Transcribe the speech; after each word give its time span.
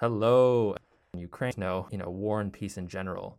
Hello. 0.00 0.74
Ukraine, 1.14 1.52
no, 1.58 1.86
you 1.90 1.98
know, 1.98 2.08
war 2.08 2.40
and 2.40 2.50
peace 2.50 2.78
in 2.78 2.88
general. 2.88 3.38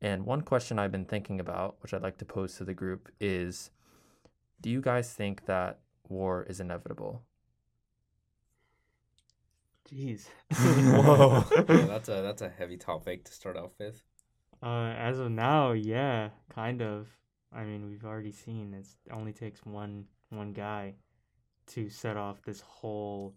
And 0.00 0.24
one 0.24 0.42
question 0.42 0.78
I've 0.78 0.92
been 0.92 1.04
thinking 1.04 1.40
about, 1.40 1.78
which 1.80 1.92
I'd 1.92 2.00
like 2.00 2.16
to 2.18 2.24
pose 2.24 2.54
to 2.58 2.64
the 2.64 2.74
group, 2.74 3.08
is 3.20 3.72
do 4.60 4.70
you 4.70 4.80
guys 4.80 5.12
think 5.12 5.46
that 5.46 5.80
war 6.08 6.46
is 6.48 6.60
inevitable? 6.60 7.24
Jeez. 9.90 10.28
Whoa. 10.54 11.44
yeah, 11.68 11.86
that's 11.86 12.08
a 12.08 12.22
that's 12.22 12.42
a 12.42 12.48
heavy 12.48 12.76
topic 12.76 13.24
to 13.24 13.32
start 13.32 13.56
off 13.56 13.72
with. 13.80 14.00
Uh, 14.62 14.94
as 14.96 15.18
of 15.18 15.32
now, 15.32 15.72
yeah, 15.72 16.28
kind 16.54 16.82
of. 16.82 17.08
I 17.52 17.64
mean, 17.64 17.88
we've 17.88 18.04
already 18.04 18.30
seen 18.30 18.74
it 18.74 18.86
only 19.12 19.32
takes 19.32 19.66
one 19.66 20.04
one 20.28 20.52
guy 20.52 20.94
to 21.72 21.90
set 21.90 22.16
off 22.16 22.42
this 22.42 22.60
whole 22.60 23.34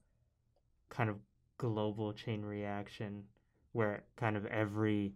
kind 0.90 1.10
of 1.10 1.18
global 1.58 2.14
chain 2.14 2.42
reaction 2.43 3.24
where 3.71 4.04
kind 4.16 4.38
of 4.38 4.46
every 4.48 5.14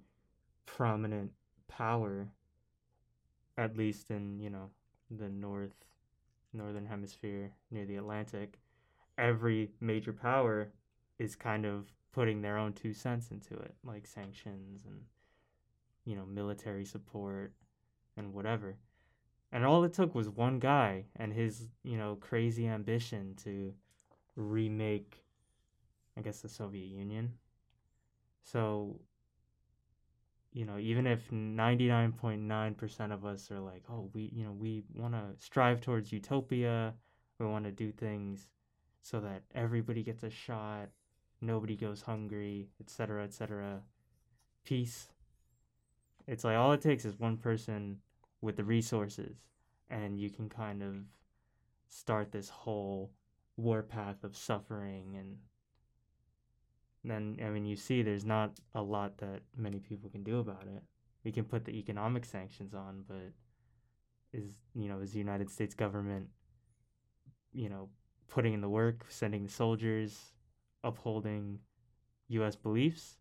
prominent 0.66 1.32
power 1.68 2.30
at 3.58 3.76
least 3.76 4.12
in, 4.12 4.40
you 4.40 4.50
know, 4.50 4.70
the 5.09 5.30
north 5.30 5.73
northern 6.54 6.86
hemisphere 6.86 7.52
near 7.72 7.86
the 7.86 7.98
Atlantic, 7.98 8.59
every 9.18 9.70
major 9.80 10.14
power 10.14 10.72
is 11.20 11.36
kind 11.36 11.66
of 11.66 11.92
putting 12.12 12.42
their 12.42 12.58
own 12.58 12.73
two 12.73 12.94
cents 12.94 13.31
into 13.31 13.54
it, 13.56 13.76
like 13.84 14.08
sanctions 14.08 14.86
and 14.86 15.02
you 16.08 16.16
know, 16.16 16.26
military 16.26 16.86
support 16.86 17.52
and 18.16 18.34
whatever. 18.34 18.78
And 19.52 19.66
all 19.66 19.84
it 19.84 19.94
took 19.94 20.16
was 20.16 20.30
one 20.30 20.58
guy 20.58 21.04
and 21.17 21.34
his, 21.34 21.67
you 21.84 21.98
know, 21.98 22.17
crazy 22.20 22.66
ambition 22.66 23.36
to 23.44 23.73
remake, 24.36 25.22
I 26.17 26.21
guess, 26.21 26.41
the 26.41 26.49
Soviet 26.49 26.88
Union. 26.88 27.34
So, 28.41 29.00
you 30.53 30.66
know, 30.66 30.78
even 30.78 31.05
if 31.05 31.30
99.9% 31.30 33.14
of 33.14 33.25
us 33.25 33.52
are 33.52 33.59
like, 33.59 33.83
oh, 33.89 34.09
we, 34.14 34.31
you 34.33 34.44
know, 34.44 34.53
we 34.53 34.83
want 34.95 35.14
to 35.14 35.44
strive 35.44 35.81
towards 35.81 36.11
utopia, 36.11 36.94
we 37.39 37.45
want 37.45 37.66
to 37.66 37.72
do 37.72 37.92
things 37.92 38.50
so 39.02 39.19
that 39.19 39.44
everybody 39.53 40.03
gets 40.03 40.23
a 40.23 40.30
shot, 40.30 40.89
nobody 41.42 41.75
goes 41.75 42.02
hungry, 42.02 42.70
etc., 42.80 43.23
etc. 43.23 43.81
Peace. 44.64 45.09
It's 46.27 46.44
like 46.44 46.58
all 46.58 46.73
it 46.73 46.81
takes 46.81 47.05
is 47.05 47.20
one 47.20 47.38
person 47.38 47.99
with 48.42 48.55
the 48.58 48.64
resources 48.64 49.38
and 49.89 50.20
you 50.20 50.30
can 50.30 50.49
kind 50.49 50.83
of 50.83 50.95
start 51.88 52.31
this 52.31 52.49
whole 52.49 53.11
warpath 53.55 54.23
of 54.23 54.36
suffering 54.36 55.16
and 55.17 55.38
then 57.09 57.38
I 57.44 57.50
mean 57.50 57.66
you 57.66 57.75
see 57.75 58.02
there's 58.02 58.25
not 58.25 58.52
a 58.75 58.81
lot 58.81 59.17
that 59.19 59.41
many 59.55 59.80
people 59.80 60.09
can 60.09 60.23
do 60.23 60.39
about 60.39 60.63
it. 60.63 60.83
We 61.23 61.31
can 61.31 61.45
put 61.45 61.66
the 61.66 61.77
economic 61.77 62.25
sanctions 62.25 62.73
on, 62.73 63.03
but 63.08 63.33
is 64.33 64.55
you 64.73 64.88
know, 64.89 64.99
is 64.99 65.11
the 65.11 65.19
United 65.19 65.49
States 65.49 65.75
government 65.75 66.27
you 67.53 67.69
know, 67.69 67.89
putting 68.27 68.53
in 68.53 68.61
the 68.61 68.69
work, 68.69 69.05
sending 69.09 69.44
the 69.44 69.52
soldiers, 69.52 70.33
upholding 70.83 71.59
US 72.30 72.55
beliefs? 72.55 73.17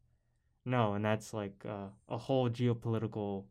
No, 0.65 0.95
and 0.95 1.05
that's 1.05 1.33
like 1.33 1.65
uh, 1.65 1.89
a 2.09 2.19
whole 2.19 2.51
geopolitical 2.51 3.45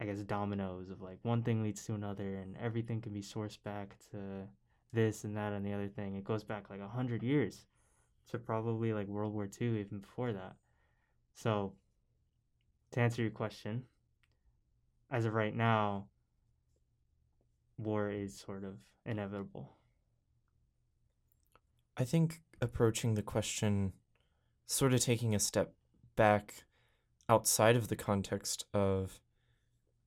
I 0.00 0.04
guess 0.04 0.18
dominoes 0.18 0.90
of 0.90 1.02
like 1.02 1.18
one 1.22 1.42
thing 1.42 1.62
leads 1.62 1.84
to 1.86 1.94
another 1.94 2.36
and 2.36 2.56
everything 2.56 3.00
can 3.00 3.12
be 3.12 3.20
sourced 3.20 3.58
back 3.64 3.96
to 4.12 4.46
this 4.92 5.24
and 5.24 5.36
that 5.36 5.52
and 5.52 5.66
the 5.66 5.72
other 5.72 5.88
thing. 5.88 6.14
It 6.14 6.22
goes 6.22 6.44
back 6.44 6.70
like 6.70 6.80
a 6.80 6.86
hundred 6.86 7.24
years 7.24 7.66
to 8.28 8.38
probably 8.38 8.92
like 8.92 9.06
World 9.06 9.34
War 9.34 9.48
II, 9.60 9.80
even 9.80 9.98
before 9.98 10.32
that. 10.32 10.54
So 11.34 11.74
to 12.92 13.00
answer 13.00 13.22
your 13.22 13.30
question, 13.30 13.84
as 15.10 15.24
of 15.24 15.34
right 15.34 15.54
now, 15.54 16.06
war 17.78 18.10
is 18.10 18.38
sort 18.38 18.64
of 18.64 18.74
inevitable. 19.06 19.76
I 21.96 22.04
think 22.04 22.42
approaching 22.60 23.14
the 23.14 23.22
question, 23.22 23.92
sort 24.66 24.92
of 24.92 25.00
taking 25.00 25.34
a 25.34 25.38
step 25.38 25.74
back 26.16 26.64
outside 27.28 27.76
of 27.76 27.88
the 27.88 27.96
context 27.96 28.64
of 28.72 29.20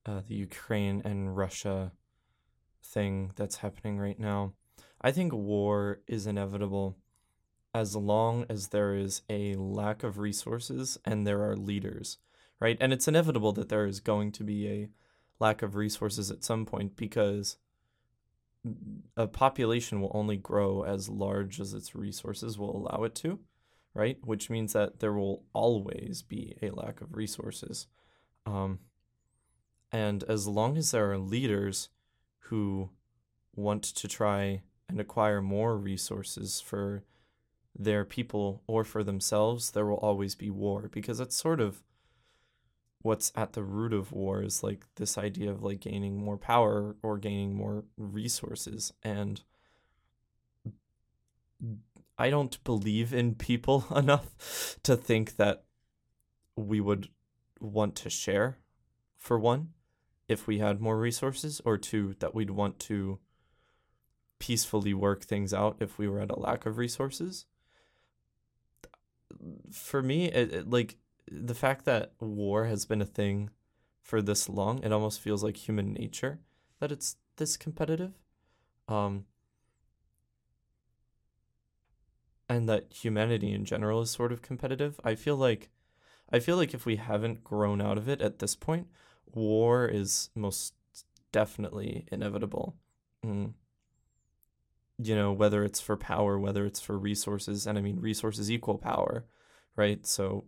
uh, 0.06 0.20
the 0.26 0.34
Ukraine 0.34 1.02
and 1.04 1.36
Russia 1.36 1.92
thing 2.82 3.32
that's 3.36 3.56
happening 3.56 3.98
right 3.98 4.18
now. 4.18 4.54
I 5.00 5.12
think 5.12 5.32
war 5.32 6.00
is 6.06 6.26
inevitable 6.26 6.96
as 7.74 7.96
long 7.96 8.44
as 8.48 8.68
there 8.68 8.94
is 8.94 9.22
a 9.30 9.54
lack 9.54 10.02
of 10.02 10.18
resources 10.18 10.98
and 11.04 11.26
there 11.26 11.42
are 11.42 11.56
leaders, 11.56 12.18
right? 12.60 12.76
And 12.80 12.92
it's 12.92 13.08
inevitable 13.08 13.52
that 13.52 13.68
there 13.68 13.86
is 13.86 14.00
going 14.00 14.32
to 14.32 14.44
be 14.44 14.68
a 14.68 14.88
lack 15.38 15.62
of 15.62 15.74
resources 15.74 16.30
at 16.30 16.44
some 16.44 16.66
point 16.66 16.96
because 16.96 17.56
a 19.16 19.26
population 19.26 20.00
will 20.00 20.12
only 20.14 20.36
grow 20.36 20.82
as 20.82 21.08
large 21.08 21.60
as 21.60 21.72
its 21.74 21.94
resources 21.94 22.58
will 22.58 22.76
allow 22.76 23.04
it 23.04 23.14
to, 23.16 23.40
right? 23.94 24.18
Which 24.22 24.50
means 24.50 24.74
that 24.74 25.00
there 25.00 25.12
will 25.12 25.42
always 25.52 26.22
be 26.22 26.56
a 26.62 26.70
lack 26.70 27.00
of 27.00 27.16
resources. 27.16 27.86
Um, 28.46 28.80
and 29.90 30.22
as 30.24 30.46
long 30.46 30.76
as 30.76 30.90
there 30.90 31.10
are 31.10 31.18
leaders 31.18 31.88
who 32.46 32.90
want 33.54 33.82
to 33.82 34.08
try 34.08 34.62
and 34.88 35.00
acquire 35.00 35.42
more 35.42 35.76
resources 35.76 36.60
for 36.60 37.02
their 37.76 38.04
people 38.04 38.62
or 38.66 38.84
for 38.84 39.02
themselves, 39.02 39.70
there 39.70 39.86
will 39.86 39.96
always 39.96 40.34
be 40.34 40.50
war 40.50 40.88
because 40.92 41.18
that's 41.18 41.36
sort 41.36 41.60
of 41.60 41.82
what's 43.00 43.32
at 43.34 43.54
the 43.54 43.62
root 43.62 43.92
of 43.92 44.12
war 44.12 44.42
is 44.42 44.62
like 44.62 44.84
this 44.96 45.18
idea 45.18 45.50
of 45.50 45.62
like 45.62 45.80
gaining 45.80 46.22
more 46.22 46.36
power 46.36 46.94
or 47.02 47.18
gaining 47.18 47.54
more 47.54 47.84
resources 47.96 48.92
and 49.02 49.42
I 52.18 52.30
don't 52.30 52.62
believe 52.62 53.12
in 53.12 53.34
people 53.34 53.86
enough 53.96 54.78
to 54.84 54.96
think 54.96 55.36
that 55.36 55.64
we 56.56 56.80
would 56.80 57.08
want 57.60 57.96
to 57.96 58.10
share 58.10 58.58
for 59.16 59.38
one 59.38 59.70
if 60.28 60.46
we 60.46 60.58
had 60.58 60.80
more 60.80 60.98
resources, 60.98 61.60
or 61.64 61.76
two, 61.76 62.14
that 62.20 62.34
we'd 62.34 62.50
want 62.50 62.78
to 62.78 63.18
peacefully 64.38 64.94
work 64.94 65.22
things 65.22 65.52
out 65.52 65.76
if 65.78 65.98
we 65.98 66.08
were 66.08 66.20
at 66.20 66.30
a 66.30 66.38
lack 66.38 66.66
of 66.66 66.78
resources. 66.78 67.46
For 69.70 70.02
me, 70.02 70.26
it, 70.26 70.52
it, 70.52 70.70
like 70.70 70.96
the 71.30 71.54
fact 71.54 71.84
that 71.84 72.12
war 72.20 72.66
has 72.66 72.84
been 72.84 73.02
a 73.02 73.06
thing 73.06 73.50
for 74.02 74.20
this 74.20 74.48
long, 74.48 74.82
it 74.82 74.92
almost 74.92 75.20
feels 75.20 75.42
like 75.42 75.56
human 75.56 75.92
nature 75.92 76.40
that 76.80 76.92
it's 76.92 77.16
this 77.36 77.56
competitive. 77.56 78.12
Um, 78.88 79.26
and 82.48 82.68
that 82.68 82.92
humanity 82.92 83.52
in 83.52 83.64
general 83.64 84.02
is 84.02 84.10
sort 84.10 84.32
of 84.32 84.42
competitive. 84.42 85.00
I 85.04 85.14
feel 85.14 85.36
like 85.36 85.70
I 86.30 86.38
feel 86.38 86.56
like 86.56 86.74
if 86.74 86.86
we 86.86 86.96
haven't 86.96 87.44
grown 87.44 87.80
out 87.80 87.98
of 87.98 88.08
it 88.08 88.20
at 88.20 88.38
this 88.38 88.54
point, 88.54 88.88
war 89.32 89.86
is 89.86 90.30
most 90.34 90.74
definitely 91.30 92.06
inevitable. 92.10 92.76
Mm. 93.24 93.54
You 95.02 95.16
know, 95.16 95.32
whether 95.32 95.64
it's 95.64 95.80
for 95.80 95.96
power, 95.96 96.38
whether 96.38 96.64
it's 96.64 96.80
for 96.80 96.98
resources, 96.98 97.66
and 97.66 97.78
I 97.78 97.80
mean, 97.80 97.98
resources 97.98 98.50
equal 98.50 98.78
power, 98.78 99.24
right? 99.74 100.06
So 100.06 100.44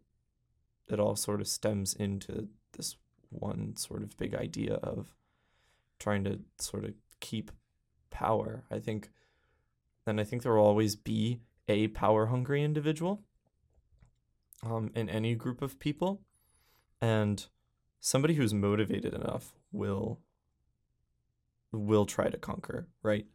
it 0.88 1.00
all 1.00 1.16
sort 1.16 1.40
of 1.40 1.48
stems 1.48 1.94
into 1.94 2.48
this 2.76 2.96
one 3.30 3.74
sort 3.76 4.02
of 4.02 4.16
big 4.16 4.34
idea 4.34 4.74
of 4.74 5.14
trying 5.98 6.24
to 6.24 6.40
sort 6.58 6.84
of 6.84 6.92
keep 7.20 7.50
power. 8.10 8.64
I 8.70 8.78
think, 8.78 9.10
and 10.06 10.20
I 10.20 10.24
think 10.24 10.42
there 10.42 10.54
will 10.54 10.64
always 10.64 10.94
be 10.94 11.40
a 11.68 11.88
power 11.88 12.26
hungry 12.26 12.62
individual 12.62 13.22
um, 14.62 14.90
in 14.94 15.08
any 15.08 15.34
group 15.34 15.62
of 15.62 15.78
people. 15.78 16.20
And 17.00 17.44
somebody 18.00 18.34
who's 18.34 18.54
motivated 18.54 19.14
enough 19.14 19.54
will 19.72 20.20
will 21.72 22.06
try 22.06 22.28
to 22.28 22.38
conquer, 22.38 22.86
right? 23.02 23.26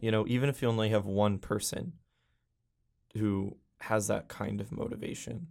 You 0.00 0.10
know, 0.10 0.24
even 0.28 0.48
if 0.48 0.62
you 0.62 0.68
only 0.68 0.90
have 0.90 1.06
one 1.06 1.38
person 1.38 1.94
who 3.16 3.56
has 3.80 4.06
that 4.08 4.28
kind 4.28 4.60
of 4.60 4.72
motivation. 4.72 5.48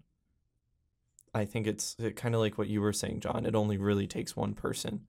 I 1.34 1.46
think 1.46 1.68
it's 1.68 1.96
it 2.00 2.16
kind 2.16 2.34
of 2.34 2.42
like 2.42 2.58
what 2.58 2.70
you 2.70 2.82
were 2.82 2.94
saying, 2.94 3.20
John. 3.20 3.46
It 3.46 3.56
only 3.56 3.78
really 3.78 4.08
takes 4.08 4.36
one 4.36 4.54
person. 4.54 5.02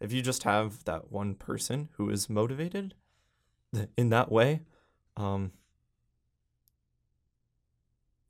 If 0.00 0.12
you 0.12 0.20
just 0.20 0.42
have 0.42 0.84
that 0.84 1.10
one 1.10 1.34
person 1.34 1.88
who 1.96 2.10
is 2.10 2.28
motivated 2.28 2.94
in 3.96 4.10
that 4.10 4.30
way, 4.30 4.60
um, 5.16 5.52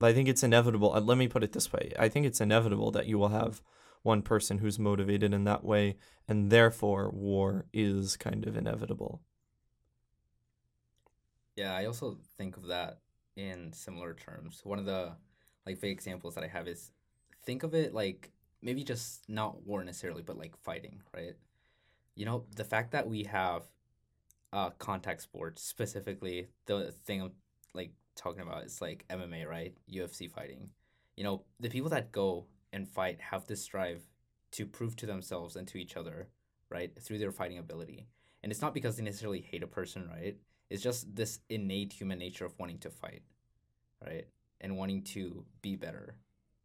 I 0.00 0.12
think 0.12 0.28
it's 0.28 0.42
inevitable. 0.42 0.92
Uh, 0.92 1.00
let 1.00 1.18
me 1.18 1.28
put 1.28 1.44
it 1.44 1.52
this 1.52 1.72
way: 1.72 1.92
I 1.98 2.08
think 2.08 2.26
it's 2.26 2.40
inevitable 2.40 2.90
that 2.92 3.06
you 3.06 3.18
will 3.18 3.28
have 3.28 3.62
one 4.02 4.22
person 4.22 4.58
who's 4.58 4.78
motivated 4.78 5.32
in 5.32 5.44
that 5.44 5.64
way, 5.64 5.96
and 6.28 6.50
therefore 6.50 7.10
war 7.10 7.66
is 7.72 8.16
kind 8.16 8.46
of 8.46 8.56
inevitable. 8.56 9.22
Yeah, 11.56 11.74
I 11.74 11.84
also 11.86 12.18
think 12.38 12.56
of 12.56 12.66
that 12.68 12.98
in 13.36 13.72
similar 13.72 14.14
terms. 14.14 14.60
One 14.64 14.78
of 14.78 14.86
the 14.86 15.12
like 15.66 15.80
big 15.80 15.92
examples 15.92 16.34
that 16.34 16.44
I 16.44 16.48
have 16.48 16.66
is 16.66 16.90
think 17.44 17.62
of 17.62 17.74
it 17.74 17.94
like 17.94 18.30
maybe 18.62 18.84
just 18.84 19.28
not 19.28 19.66
war 19.66 19.84
necessarily, 19.84 20.22
but 20.22 20.38
like 20.38 20.56
fighting, 20.56 21.02
right? 21.14 21.34
You 22.16 22.26
know, 22.26 22.44
the 22.56 22.64
fact 22.64 22.92
that 22.92 23.08
we 23.08 23.24
have 23.24 23.64
uh 24.52 24.70
contact 24.78 25.22
sports, 25.22 25.62
specifically 25.62 26.48
the 26.66 26.92
thing 27.06 27.22
I'm 27.22 27.32
like 27.74 27.92
talking 28.16 28.42
about 28.42 28.64
is 28.64 28.80
like 28.80 29.04
MMA, 29.10 29.46
right? 29.46 29.74
UFC 29.88 30.28
fighting. 30.28 30.70
You 31.16 31.24
know, 31.24 31.44
the 31.60 31.70
people 31.70 31.90
that 31.90 32.12
go 32.12 32.46
and 32.72 32.88
fight 32.88 33.20
have 33.20 33.46
this 33.46 33.62
strive 33.62 34.02
to 34.52 34.66
prove 34.66 34.96
to 34.96 35.06
themselves 35.06 35.56
and 35.56 35.68
to 35.68 35.78
each 35.78 35.96
other, 35.96 36.28
right, 36.70 36.92
through 37.00 37.18
their 37.18 37.32
fighting 37.32 37.58
ability. 37.58 38.08
And 38.42 38.52
it's 38.52 38.62
not 38.62 38.74
because 38.74 38.96
they 38.96 39.04
necessarily 39.04 39.40
hate 39.40 39.62
a 39.62 39.66
person, 39.66 40.08
right? 40.10 40.36
It's 40.72 40.82
just 40.82 41.14
this 41.14 41.40
innate 41.50 41.92
human 41.92 42.18
nature 42.18 42.46
of 42.46 42.58
wanting 42.58 42.78
to 42.78 42.90
fight, 42.90 43.22
right? 44.04 44.26
And 44.60 44.78
wanting 44.78 45.02
to 45.16 45.44
be 45.60 45.76
better 45.76 46.16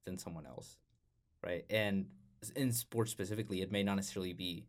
than 0.06 0.18
someone 0.18 0.46
else, 0.46 0.78
right? 1.44 1.66
And 1.70 2.06
in 2.56 2.72
sports 2.72 3.12
specifically, 3.12 3.62
it 3.62 3.70
may 3.70 3.84
not 3.84 3.96
necessarily 3.96 4.32
be 4.32 4.66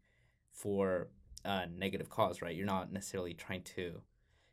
for 0.50 1.08
a 1.44 1.68
negative 1.68 2.10
cause, 2.10 2.42
right? 2.42 2.56
You're 2.56 2.66
not 2.66 2.92
necessarily 2.92 3.32
trying 3.32 3.62
to 3.76 4.00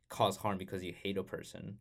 cause 0.10 0.38
harm 0.38 0.60
because 0.60 0.84
you 0.84 0.94
hate 0.94 1.18
a 1.18 1.24
person, 1.24 1.80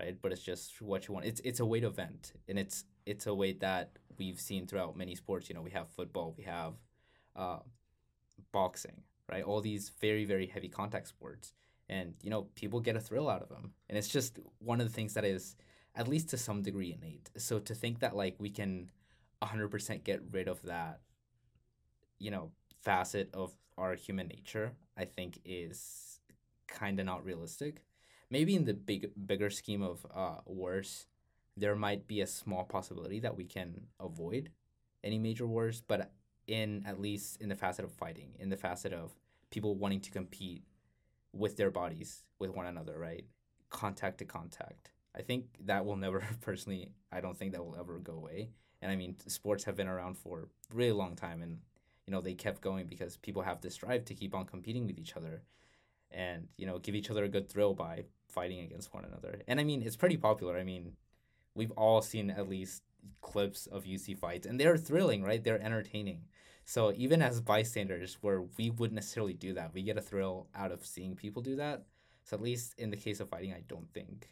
right? 0.00 0.16
But 0.20 0.32
it's 0.32 0.42
just 0.42 0.80
what 0.80 1.06
you 1.06 1.12
want. 1.12 1.26
It's 1.26 1.42
it's 1.44 1.60
a 1.60 1.66
weight 1.66 1.84
event, 1.84 2.32
and 2.48 2.58
it's 2.58 2.84
it's 3.04 3.26
a 3.26 3.34
weight 3.34 3.60
that 3.60 3.90
we've 4.16 4.40
seen 4.40 4.66
throughout 4.66 4.96
many 4.96 5.14
sports. 5.14 5.50
You 5.50 5.54
know, 5.54 5.60
we 5.60 5.72
have 5.72 5.90
football, 5.90 6.34
we 6.38 6.44
have 6.44 6.74
uh, 7.36 7.58
boxing, 8.52 9.02
right? 9.30 9.44
All 9.44 9.60
these 9.60 9.90
very 10.00 10.24
very 10.24 10.46
heavy 10.46 10.70
contact 10.70 11.08
sports, 11.08 11.52
and 11.88 12.14
you 12.22 12.30
know, 12.30 12.46
people 12.54 12.80
get 12.80 12.96
a 12.96 13.00
thrill 13.00 13.28
out 13.28 13.42
of 13.42 13.48
them, 13.48 13.72
and 13.88 13.96
it's 13.96 14.08
just 14.08 14.38
one 14.58 14.80
of 14.80 14.86
the 14.86 14.92
things 14.92 15.14
that 15.14 15.24
is 15.24 15.56
at 15.94 16.08
least 16.08 16.28
to 16.30 16.38
some 16.38 16.62
degree 16.62 16.96
innate. 16.96 17.30
So 17.36 17.58
to 17.58 17.74
think 17.74 18.00
that 18.00 18.14
like 18.14 18.36
we 18.38 18.50
can 18.50 18.90
100% 19.42 20.04
get 20.04 20.22
rid 20.30 20.48
of 20.48 20.62
that, 20.62 21.00
you 22.18 22.30
know, 22.30 22.52
facet 22.82 23.30
of 23.34 23.52
our 23.76 23.94
human 23.94 24.28
nature, 24.28 24.72
I 24.96 25.04
think 25.04 25.40
is 25.44 26.20
kind 26.66 27.00
of 27.00 27.06
not 27.06 27.24
realistic. 27.24 27.82
Maybe 28.30 28.54
in 28.54 28.64
the 28.64 28.74
big 28.74 29.10
bigger 29.26 29.50
scheme 29.50 29.82
of 29.82 30.06
uh, 30.14 30.40
wars, 30.44 31.06
there 31.56 31.74
might 31.74 32.06
be 32.06 32.20
a 32.20 32.26
small 32.26 32.64
possibility 32.64 33.20
that 33.20 33.36
we 33.36 33.44
can 33.44 33.86
avoid 33.98 34.50
any 35.02 35.18
major 35.18 35.46
wars, 35.46 35.80
but 35.86 36.12
in 36.46 36.84
at 36.86 37.00
least 37.00 37.40
in 37.40 37.48
the 37.48 37.54
facet 37.54 37.84
of 37.84 37.92
fighting, 37.92 38.34
in 38.38 38.50
the 38.50 38.56
facet 38.56 38.92
of 38.92 39.14
people 39.50 39.74
wanting 39.74 40.00
to 40.00 40.10
compete 40.10 40.62
with 41.32 41.56
their 41.56 41.70
bodies 41.70 42.22
with 42.38 42.50
one 42.50 42.66
another, 42.66 42.98
right? 42.98 43.24
Contact 43.70 44.18
to 44.18 44.24
contact. 44.24 44.90
I 45.16 45.22
think 45.22 45.46
that 45.64 45.84
will 45.84 45.96
never 45.96 46.26
personally 46.40 46.90
I 47.12 47.20
don't 47.20 47.36
think 47.36 47.52
that 47.52 47.64
will 47.64 47.76
ever 47.78 47.98
go 47.98 48.14
away. 48.14 48.50
And 48.80 48.90
I 48.90 48.96
mean 48.96 49.16
sports 49.26 49.64
have 49.64 49.76
been 49.76 49.88
around 49.88 50.16
for 50.16 50.48
a 50.72 50.74
really 50.74 50.92
long 50.92 51.16
time 51.16 51.42
and 51.42 51.58
you 52.06 52.12
know 52.12 52.20
they 52.20 52.34
kept 52.34 52.60
going 52.60 52.86
because 52.86 53.16
people 53.18 53.42
have 53.42 53.60
this 53.60 53.76
drive 53.76 54.04
to 54.06 54.14
keep 54.14 54.34
on 54.34 54.46
competing 54.46 54.86
with 54.86 54.98
each 54.98 55.16
other 55.16 55.42
and 56.10 56.48
you 56.56 56.66
know 56.66 56.78
give 56.78 56.94
each 56.94 57.10
other 57.10 57.24
a 57.24 57.28
good 57.28 57.48
thrill 57.48 57.74
by 57.74 58.04
fighting 58.28 58.60
against 58.60 58.94
one 58.94 59.04
another. 59.04 59.42
And 59.48 59.60
I 59.60 59.64
mean 59.64 59.82
it's 59.82 59.96
pretty 59.96 60.16
popular. 60.16 60.56
I 60.56 60.64
mean 60.64 60.92
we've 61.54 61.72
all 61.72 62.00
seen 62.00 62.30
at 62.30 62.48
least 62.48 62.82
clips 63.20 63.66
of 63.66 63.84
UFC 63.84 64.16
fights 64.16 64.46
and 64.46 64.58
they're 64.58 64.76
thrilling, 64.76 65.22
right? 65.22 65.42
They're 65.42 65.62
entertaining. 65.62 66.22
So 66.68 66.92
even 66.98 67.22
as 67.22 67.40
bystanders 67.40 68.18
where 68.20 68.42
we 68.58 68.68
wouldn't 68.68 68.96
necessarily 68.96 69.32
do 69.32 69.54
that, 69.54 69.72
we 69.72 69.82
get 69.82 69.96
a 69.96 70.02
thrill 70.02 70.48
out 70.54 70.70
of 70.70 70.84
seeing 70.84 71.16
people 71.16 71.40
do 71.40 71.56
that. 71.56 71.86
So 72.24 72.36
at 72.36 72.42
least 72.42 72.74
in 72.76 72.90
the 72.90 72.96
case 72.98 73.20
of 73.20 73.30
fighting, 73.30 73.54
I 73.54 73.62
don't 73.68 73.90
think 73.94 74.28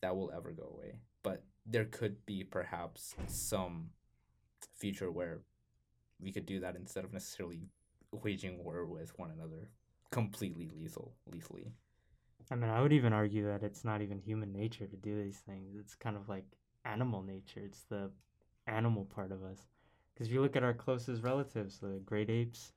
that 0.00 0.16
will 0.16 0.32
ever 0.36 0.50
go 0.50 0.64
away. 0.74 0.96
But 1.22 1.44
there 1.64 1.84
could 1.84 2.26
be 2.26 2.42
perhaps 2.42 3.14
some 3.28 3.90
future 4.74 5.12
where 5.12 5.42
we 6.20 6.32
could 6.32 6.44
do 6.44 6.58
that 6.58 6.74
instead 6.74 7.04
of 7.04 7.12
necessarily 7.12 7.68
waging 8.10 8.64
war 8.64 8.84
with 8.84 9.16
one 9.16 9.30
another 9.30 9.68
completely 10.10 10.68
lethal 10.76 11.14
lethally 11.32 11.72
I 12.50 12.56
mean, 12.56 12.68
I 12.68 12.82
would 12.82 12.92
even 12.92 13.12
argue 13.12 13.46
that 13.46 13.62
it's 13.62 13.84
not 13.84 14.02
even 14.02 14.18
human 14.18 14.52
nature 14.52 14.86
to 14.86 14.96
do 14.96 15.22
these 15.22 15.38
things. 15.38 15.74
It's 15.78 15.94
kind 15.94 16.14
of 16.14 16.28
like 16.28 16.44
animal 16.84 17.22
nature. 17.22 17.60
It's 17.64 17.84
the 17.88 18.10
animal 18.66 19.06
part 19.06 19.32
of 19.32 19.42
us. 19.42 19.60
Because 20.14 20.28
if 20.28 20.32
you 20.32 20.40
look 20.40 20.56
at 20.56 20.62
our 20.62 20.74
closest 20.74 21.22
relatives, 21.22 21.78
the 21.78 22.00
great 22.04 22.30
apes, 22.30 22.72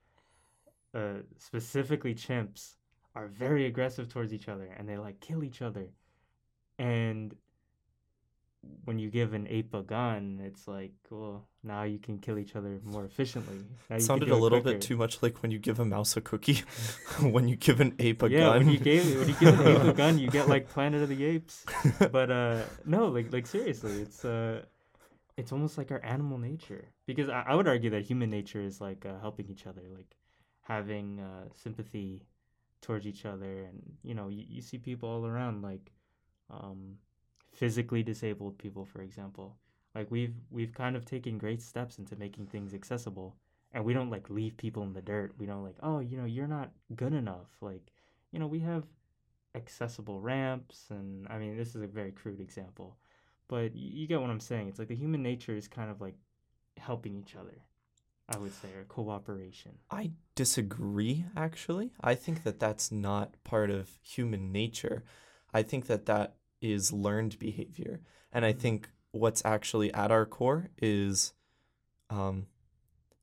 uh, 0.93 1.19
specifically 1.37 2.15
chimps, 2.15 2.75
are 3.15 3.27
very 3.27 3.65
aggressive 3.65 4.11
towards 4.11 4.31
each 4.33 4.47
other 4.47 4.69
and 4.77 4.87
they 4.87 4.97
like 4.97 5.19
kill 5.19 5.43
each 5.43 5.61
other. 5.61 5.87
And 6.77 7.35
when 8.85 8.99
you 8.99 9.09
give 9.09 9.33
an 9.33 9.47
ape 9.49 9.73
a 9.73 9.81
gun, 9.81 10.39
it's 10.43 10.67
like, 10.67 10.91
well, 11.09 11.47
now 11.63 11.83
you 11.83 11.97
can 11.97 12.19
kill 12.19 12.37
each 12.37 12.55
other 12.55 12.79
more 12.83 13.05
efficiently. 13.05 13.57
Now 13.89 13.97
sounded 13.99 14.29
a 14.29 14.35
little 14.35 14.61
quicker. 14.61 14.77
bit 14.77 14.81
too 14.81 14.97
much 14.97 15.23
like 15.23 15.41
when 15.41 15.51
you 15.51 15.59
give 15.59 15.79
a 15.79 15.85
mouse 15.85 16.15
a 16.17 16.21
cookie, 16.21 16.63
when 17.21 17.47
you 17.47 17.55
give 17.55 17.79
an 17.79 17.95
ape 17.99 18.21
a 18.23 18.29
yeah, 18.29 18.39
gun. 18.39 18.57
when 18.65 18.69
you 18.69 18.79
gave 18.79 19.17
when 19.17 19.29
you 19.29 19.35
give 19.39 19.59
an 19.59 19.67
ape 19.67 19.83
a 19.83 19.93
gun, 19.93 20.19
you 20.19 20.29
get 20.29 20.47
like 20.47 20.69
Planet 20.73 21.01
of 21.01 21.09
the 21.09 21.23
Apes. 21.23 21.65
But 22.11 22.29
uh, 22.29 22.63
no, 22.85 23.07
like 23.07 23.31
like 23.31 23.47
seriously, 23.47 24.01
it's 24.01 24.23
uh, 24.25 24.63
it's 25.37 25.51
almost 25.51 25.77
like 25.77 25.91
our 25.91 26.03
animal 26.03 26.37
nature. 26.37 26.89
Because 27.05 27.29
I, 27.29 27.43
I 27.47 27.55
would 27.55 27.67
argue 27.67 27.89
that 27.91 28.03
human 28.03 28.29
nature 28.29 28.61
is 28.61 28.81
like 28.81 29.05
uh, 29.05 29.19
helping 29.21 29.47
each 29.49 29.67
other, 29.67 29.83
like 29.95 30.17
having 30.61 31.19
uh, 31.19 31.47
sympathy 31.53 32.23
towards 32.81 33.07
each 33.07 33.25
other, 33.25 33.63
and 33.63 33.81
you 34.03 34.13
know, 34.13 34.27
you, 34.29 34.43
you 34.47 34.61
see 34.61 34.77
people 34.77 35.09
all 35.09 35.25
around, 35.25 35.61
like 35.61 35.91
um, 36.49 36.97
physically 37.53 38.03
disabled 38.03 38.57
people, 38.57 38.85
for 38.85 39.01
example. 39.01 39.57
Like 39.95 40.11
we've 40.11 40.35
we've 40.51 40.73
kind 40.73 40.95
of 40.95 41.05
taken 41.05 41.37
great 41.37 41.61
steps 41.61 41.97
into 41.97 42.15
making 42.15 42.47
things 42.47 42.73
accessible, 42.73 43.35
and 43.73 43.83
we 43.83 43.93
don't 43.93 44.09
like 44.09 44.29
leave 44.29 44.57
people 44.57 44.83
in 44.83 44.93
the 44.93 45.01
dirt. 45.01 45.33
We 45.37 45.45
don't 45.45 45.63
like, 45.63 45.77
oh, 45.81 45.99
you 45.99 46.17
know, 46.17 46.25
you're 46.25 46.47
not 46.47 46.71
good 46.95 47.13
enough. 47.13 47.47
Like, 47.61 47.91
you 48.31 48.39
know, 48.39 48.47
we 48.47 48.59
have 48.59 48.83
accessible 49.55 50.19
ramps, 50.21 50.85
and 50.89 51.27
I 51.29 51.37
mean, 51.39 51.57
this 51.57 51.75
is 51.75 51.81
a 51.81 51.87
very 51.87 52.11
crude 52.11 52.39
example, 52.39 52.95
but 53.47 53.75
you 53.75 54.07
get 54.07 54.21
what 54.21 54.29
I'm 54.29 54.39
saying. 54.39 54.67
It's 54.67 54.79
like 54.79 54.87
the 54.87 54.95
human 54.95 55.23
nature 55.23 55.55
is 55.55 55.67
kind 55.67 55.89
of 55.89 56.01
like 56.01 56.15
helping 56.77 57.15
each 57.15 57.35
other. 57.35 57.61
I 58.29 58.37
would 58.37 58.53
say, 58.53 58.67
or 58.77 58.83
cooperation. 58.83 59.77
I 59.89 60.11
disagree, 60.35 61.23
actually. 61.37 61.93
I 62.01 62.13
think 62.15 62.43
that 62.43 62.59
that's 62.59 62.91
not 62.91 63.41
part 63.45 63.69
of 63.69 63.97
human 64.01 64.51
nature. 64.51 65.05
I 65.53 65.63
think 65.63 65.87
that 65.87 66.07
that 66.07 66.35
is 66.61 66.91
learned 66.91 67.39
behavior. 67.39 68.01
And 68.33 68.43
I 68.43 68.51
think 68.51 68.89
what's 69.11 69.41
actually 69.45 69.93
at 69.93 70.11
our 70.11 70.25
core 70.25 70.69
is 70.77 71.33
um, 72.09 72.47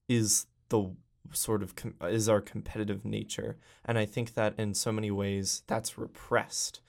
is 0.08 0.46
the 0.70 0.94
sort 1.32 1.62
of 1.62 1.74
com- 1.74 1.96
is 2.02 2.28
our 2.28 2.40
competitive 2.40 3.04
nature. 3.04 3.56
And 3.84 3.98
I 3.98 4.06
think 4.06 4.34
that 4.34 4.54
in 4.58 4.74
so 4.74 4.92
many 4.92 5.10
ways 5.10 5.62
that's 5.66 5.98
repressed. 5.98 6.80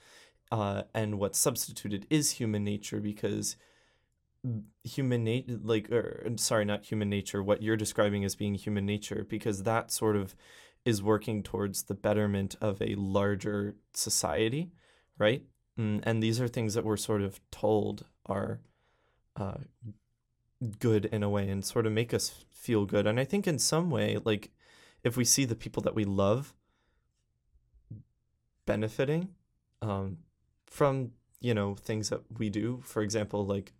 Uh, 0.52 0.82
and 0.94 1.18
what's 1.18 1.38
substituted 1.38 2.06
is 2.08 2.32
human 2.32 2.62
nature 2.62 3.00
because 3.00 3.56
human 4.84 5.24
nature 5.24 5.58
like 5.62 5.90
or 5.90 6.22
I'm 6.24 6.38
sorry 6.38 6.64
not 6.64 6.84
human 6.84 7.10
nature 7.10 7.42
what 7.42 7.62
you're 7.62 7.76
describing 7.76 8.24
as 8.24 8.36
being 8.36 8.54
human 8.54 8.86
nature 8.86 9.26
because 9.28 9.64
that 9.64 9.90
sort 9.90 10.14
of 10.14 10.36
is 10.84 11.02
working 11.02 11.42
towards 11.42 11.84
the 11.84 11.94
betterment 11.94 12.54
of 12.60 12.80
a 12.80 12.94
larger 12.94 13.74
society 13.92 14.70
right? 15.18 15.42
Mm, 15.78 16.00
and 16.04 16.22
these 16.22 16.40
are 16.40 16.48
things 16.48 16.74
that 16.74 16.84
we're 16.84 16.96
sort 16.96 17.22
of 17.22 17.40
told 17.50 18.04
are 18.26 18.60
uh, 19.34 19.58
good 20.78 21.06
in 21.06 21.22
a 21.22 21.28
way 21.28 21.48
and 21.48 21.64
sort 21.64 21.86
of 21.86 21.92
make 21.92 22.14
us 22.14 22.44
feel 22.52 22.86
good. 22.86 23.06
And 23.06 23.18
i 23.18 23.24
think 23.24 23.46
in 23.46 23.58
some 23.58 23.90
way 23.90 24.18
like 24.24 24.50
if 25.02 25.16
we 25.16 25.24
see 25.24 25.44
the 25.44 25.54
people 25.54 25.82
that 25.82 25.94
we 25.94 26.04
love 26.04 26.54
benefiting 28.64 29.28
um, 29.82 30.18
from 30.66 31.12
you 31.40 31.54
know 31.54 31.74
things 31.74 32.10
that 32.10 32.22
we 32.38 32.50
do. 32.50 32.80
For 32.84 33.02
example 33.02 33.46
like 33.46 33.72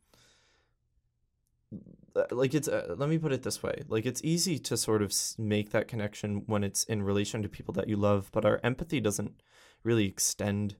uh, 2.15 2.25
like 2.31 2.55
it's 2.55 2.69
uh, 2.69 2.95
let 2.97 3.09
me 3.09 3.19
put 3.19 3.33
it 3.33 3.43
this 3.43 3.63
way. 3.63 3.83
Like 3.89 4.07
it's 4.07 4.23
easy 4.25 4.59
to 4.61 4.77
sort 4.77 5.03
of 5.03 5.13
make 5.39 5.71
that 5.71 5.89
connection 5.89 6.43
when 6.47 6.65
it's 6.65 6.85
in 6.85 7.03
relation 7.03 7.43
to 7.43 7.49
people 7.49 7.75
that 7.75 7.89
you 7.89 7.97
love 7.97 8.31
but 8.33 8.45
our 8.45 8.61
empathy 8.63 9.01
doesn't 9.01 9.41
really 9.83 10.07
extend 10.07 10.77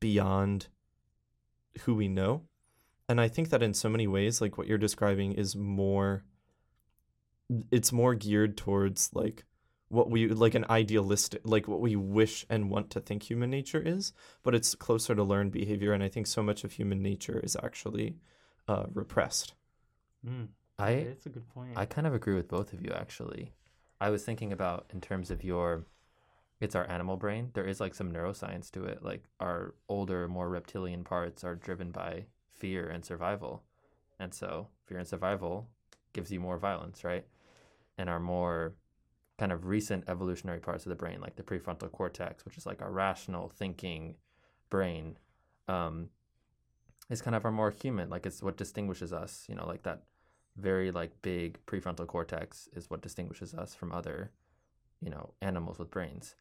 beyond 0.00 0.68
who 1.82 1.94
we 1.94 2.08
know. 2.08 2.42
And 3.08 3.20
i 3.20 3.28
think 3.28 3.50
that 3.50 3.62
in 3.62 3.72
so 3.72 3.88
many 3.88 4.06
ways 4.06 4.40
like 4.40 4.58
what 4.58 4.66
you're 4.66 4.78
describing 4.78 5.32
is 5.32 5.54
more 5.54 6.24
it's 7.70 7.92
more 7.92 8.14
geared 8.14 8.56
towards 8.56 9.10
like 9.14 9.44
what 9.88 10.10
we 10.10 10.28
like 10.28 10.54
an 10.54 10.64
idealistic 10.68 11.40
like 11.44 11.68
what 11.68 11.80
we 11.80 11.94
wish 11.96 12.44
and 12.50 12.70
want 12.70 12.90
to 12.90 13.00
think 13.00 13.22
human 13.22 13.50
nature 13.50 13.80
is 13.80 14.12
but 14.42 14.54
it's 14.54 14.74
closer 14.74 15.14
to 15.14 15.22
learned 15.22 15.52
behavior 15.52 15.92
and 15.92 16.02
i 16.02 16.08
think 16.08 16.26
so 16.26 16.42
much 16.42 16.64
of 16.64 16.72
human 16.72 17.02
nature 17.02 17.38
is 17.40 17.56
actually 17.62 18.16
uh, 18.68 18.86
repressed 18.94 19.54
Mm, 20.26 20.48
I 20.78 20.90
it's 20.90 21.26
a 21.26 21.30
good 21.30 21.48
point. 21.50 21.76
I 21.76 21.84
kind 21.84 22.06
of 22.06 22.14
agree 22.14 22.34
with 22.34 22.48
both 22.48 22.72
of 22.72 22.84
you 22.84 22.92
actually. 22.92 23.52
I 24.00 24.10
was 24.10 24.24
thinking 24.24 24.52
about 24.52 24.86
in 24.92 25.00
terms 25.00 25.30
of 25.30 25.44
your 25.44 25.86
it's 26.60 26.74
our 26.74 26.88
animal 26.88 27.16
brain. 27.16 27.50
There 27.54 27.66
is 27.66 27.80
like 27.80 27.94
some 27.94 28.12
neuroscience 28.12 28.70
to 28.72 28.84
it. 28.84 29.02
Like 29.02 29.24
our 29.40 29.74
older, 29.88 30.26
more 30.26 30.48
reptilian 30.48 31.04
parts 31.04 31.44
are 31.44 31.54
driven 31.54 31.90
by 31.90 32.24
fear 32.54 32.88
and 32.88 33.04
survival. 33.04 33.62
And 34.18 34.32
so 34.32 34.68
fear 34.86 34.98
and 34.98 35.06
survival 35.06 35.68
gives 36.14 36.32
you 36.32 36.40
more 36.40 36.56
violence, 36.56 37.04
right? 37.04 37.26
And 37.98 38.08
our 38.08 38.20
more 38.20 38.74
kind 39.38 39.52
of 39.52 39.66
recent 39.66 40.04
evolutionary 40.08 40.60
parts 40.60 40.86
of 40.86 40.90
the 40.90 40.96
brain, 40.96 41.20
like 41.20 41.36
the 41.36 41.42
prefrontal 41.42 41.90
cortex, 41.92 42.44
which 42.44 42.56
is 42.56 42.66
like 42.66 42.80
our 42.80 42.90
rational 42.90 43.48
thinking 43.48 44.16
brain, 44.70 45.18
um, 45.68 46.08
is 47.10 47.22
kind 47.22 47.36
of 47.36 47.44
our 47.44 47.52
more 47.52 47.70
human. 47.70 48.08
Like 48.08 48.26
it's 48.26 48.42
what 48.42 48.56
distinguishes 48.56 49.12
us, 49.12 49.44
you 49.48 49.54
know, 49.54 49.66
like 49.66 49.82
that 49.82 50.02
very 50.56 50.90
like 50.90 51.10
big 51.22 51.58
prefrontal 51.66 52.06
cortex 52.06 52.68
is 52.74 52.88
what 52.88 53.02
distinguishes 53.02 53.52
us 53.54 53.74
from 53.74 53.92
other, 53.92 54.30
you 55.00 55.10
know, 55.10 55.34
animals 55.42 55.78
with 55.78 55.90
brains. 55.90 56.34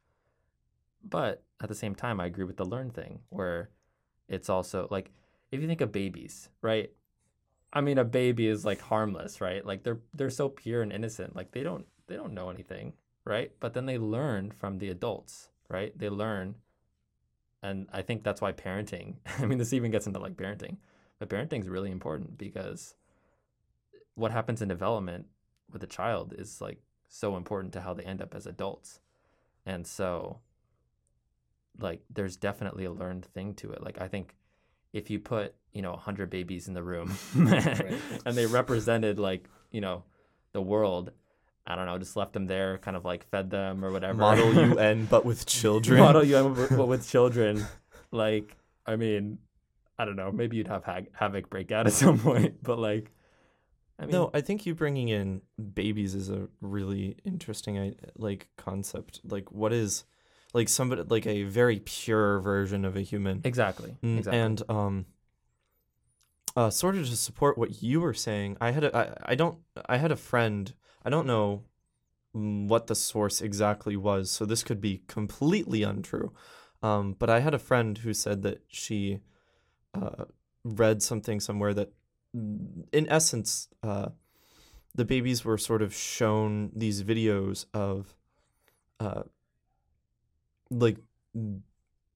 But 1.03 1.43
at 1.61 1.69
the 1.69 1.75
same 1.75 1.95
time, 1.95 2.19
I 2.19 2.25
agree 2.25 2.45
with 2.45 2.57
the 2.57 2.65
learn 2.65 2.91
thing, 2.91 3.19
where 3.29 3.69
it's 4.27 4.49
also 4.49 4.87
like 4.89 5.11
if 5.51 5.61
you 5.61 5.67
think 5.67 5.81
of 5.81 5.91
babies, 5.91 6.49
right? 6.61 6.91
I 7.73 7.81
mean, 7.81 7.97
a 7.97 8.05
baby 8.05 8.47
is 8.47 8.65
like 8.65 8.79
harmless, 8.79 9.41
right? 9.41 9.65
Like 9.65 9.83
they're 9.83 9.99
they're 10.13 10.29
so 10.29 10.49
pure 10.49 10.81
and 10.81 10.93
innocent, 10.93 11.35
like 11.35 11.51
they 11.51 11.61
don't 11.61 11.85
they 12.07 12.15
don't 12.15 12.33
know 12.33 12.49
anything, 12.49 12.93
right? 13.23 13.51
But 13.59 13.73
then 13.73 13.85
they 13.85 13.97
learn 13.97 14.51
from 14.51 14.77
the 14.77 14.89
adults, 14.89 15.49
right? 15.69 15.97
They 15.97 16.09
learn, 16.09 16.55
and 17.63 17.87
I 17.91 18.01
think 18.01 18.23
that's 18.23 18.41
why 18.41 18.51
parenting. 18.51 19.15
I 19.39 19.45
mean, 19.45 19.57
this 19.57 19.73
even 19.73 19.91
gets 19.91 20.07
into 20.07 20.19
like 20.19 20.37
parenting, 20.37 20.77
but 21.19 21.29
parenting 21.29 21.61
is 21.61 21.69
really 21.69 21.91
important 21.91 22.37
because 22.37 22.95
what 24.15 24.31
happens 24.31 24.61
in 24.61 24.67
development 24.67 25.25
with 25.71 25.83
a 25.83 25.87
child 25.87 26.33
is 26.37 26.61
like 26.61 26.79
so 27.07 27.35
important 27.35 27.73
to 27.73 27.81
how 27.81 27.93
they 27.93 28.03
end 28.03 28.21
up 28.21 28.35
as 28.35 28.45
adults, 28.45 28.99
and 29.65 29.85
so 29.85 30.39
like 31.79 32.01
there's 32.09 32.37
definitely 32.37 32.85
a 32.85 32.91
learned 32.91 33.25
thing 33.25 33.53
to 33.55 33.71
it. 33.71 33.83
Like 33.83 33.99
I 33.99 34.07
think 34.07 34.35
if 34.93 35.09
you 35.09 35.19
put 35.19 35.55
you 35.73 35.81
know 35.81 35.91
100 35.91 36.29
babies 36.29 36.67
in 36.67 36.73
the 36.73 36.83
room 36.83 37.13
and 37.35 38.35
they 38.35 38.45
represented 38.45 39.19
like 39.19 39.49
you 39.71 39.81
know 39.81 40.03
the 40.53 40.61
world 40.61 41.11
i 41.67 41.75
don't 41.75 41.85
know 41.85 41.97
just 41.97 42.15
left 42.15 42.33
them 42.33 42.45
there 42.47 42.77
kind 42.77 42.95
of 42.97 43.03
like 43.05 43.27
fed 43.29 43.49
them 43.49 43.83
or 43.83 43.91
whatever 43.91 44.15
Model 44.19 44.53
UN, 44.77 45.05
but 45.05 45.25
with 45.25 45.45
children. 45.45 45.99
model 45.99 46.21
un 46.35 46.53
but 46.53 46.87
with 46.87 47.07
children 47.09 47.65
like 48.11 48.55
i 48.85 48.95
mean 48.95 49.37
i 49.97 50.05
don't 50.05 50.15
know 50.15 50.31
maybe 50.31 50.57
you'd 50.57 50.67
have 50.67 50.83
hag- 50.83 51.09
havoc 51.13 51.49
break 51.49 51.71
out 51.71 51.87
at 51.87 51.93
some 52.03 52.19
point 52.19 52.61
but 52.63 52.77
like 52.79 53.11
i 53.97 54.03
mean 54.05 54.11
no, 54.11 54.29
I 54.33 54.41
think 54.41 54.65
you 54.65 54.75
bringing 54.75 55.07
in 55.09 55.41
babies 55.73 56.13
is 56.15 56.29
a 56.29 56.47
really 56.61 57.15
interesting 57.23 57.79
i- 57.79 57.95
like 58.17 58.49
concept. 58.57 59.21
Like, 59.23 59.51
what 59.53 59.71
is 59.71 60.03
like 60.53 60.67
somebody 60.69 61.03
like 61.07 61.25
a 61.25 61.43
very 61.43 61.79
pure 61.79 62.39
version 62.41 62.83
of 62.85 62.95
a 62.97 63.01
human? 63.01 63.39
exactly 63.45 63.95
Mm, 64.03 64.17
exactly 64.17 64.39
And 64.39 64.61
um, 64.69 65.05
uh, 66.55 66.69
sort 66.69 66.95
of 66.95 67.07
to 67.09 67.15
support 67.15 67.57
what 67.57 67.81
you 67.83 67.99
were 68.01 68.13
saying, 68.13 68.57
I 68.61 68.71
had 68.71 68.83
a 68.83 68.95
I, 68.95 69.31
I 69.31 69.35
don't 69.35 69.57
I 69.87 69.97
had 69.97 70.11
a 70.11 70.15
friend. 70.15 70.73
I 71.05 71.09
don't 71.09 71.27
know 71.27 71.63
mm, 72.35 72.67
what 72.67 72.87
the 72.87 72.95
source 72.95 73.41
exactly 73.41 73.95
was, 73.95 74.31
so 74.31 74.45
this 74.45 74.63
could 74.63 74.81
be 74.81 75.03
completely 75.07 75.83
untrue. 75.83 76.33
Um, 76.81 77.15
but 77.17 77.29
I 77.29 77.39
had 77.39 77.53
a 77.53 77.59
friend 77.59 77.97
who 77.99 78.13
said 78.13 78.41
that 78.41 78.63
she 78.67 79.19
uh, 79.93 80.25
read 80.63 81.01
something 81.01 81.39
somewhere 81.39 81.73
that, 81.73 81.93
mm, 82.35 82.85
in 82.91 83.07
essence, 83.09 83.69
uh, 83.83 84.09
the 84.95 85.05
babies 85.05 85.45
were 85.45 85.57
sort 85.57 85.81
of 85.81 85.93
shown 85.93 86.71
these 86.75 87.03
videos 87.03 87.65
of, 87.73 88.15
uh, 88.99 89.23
like 90.69 90.97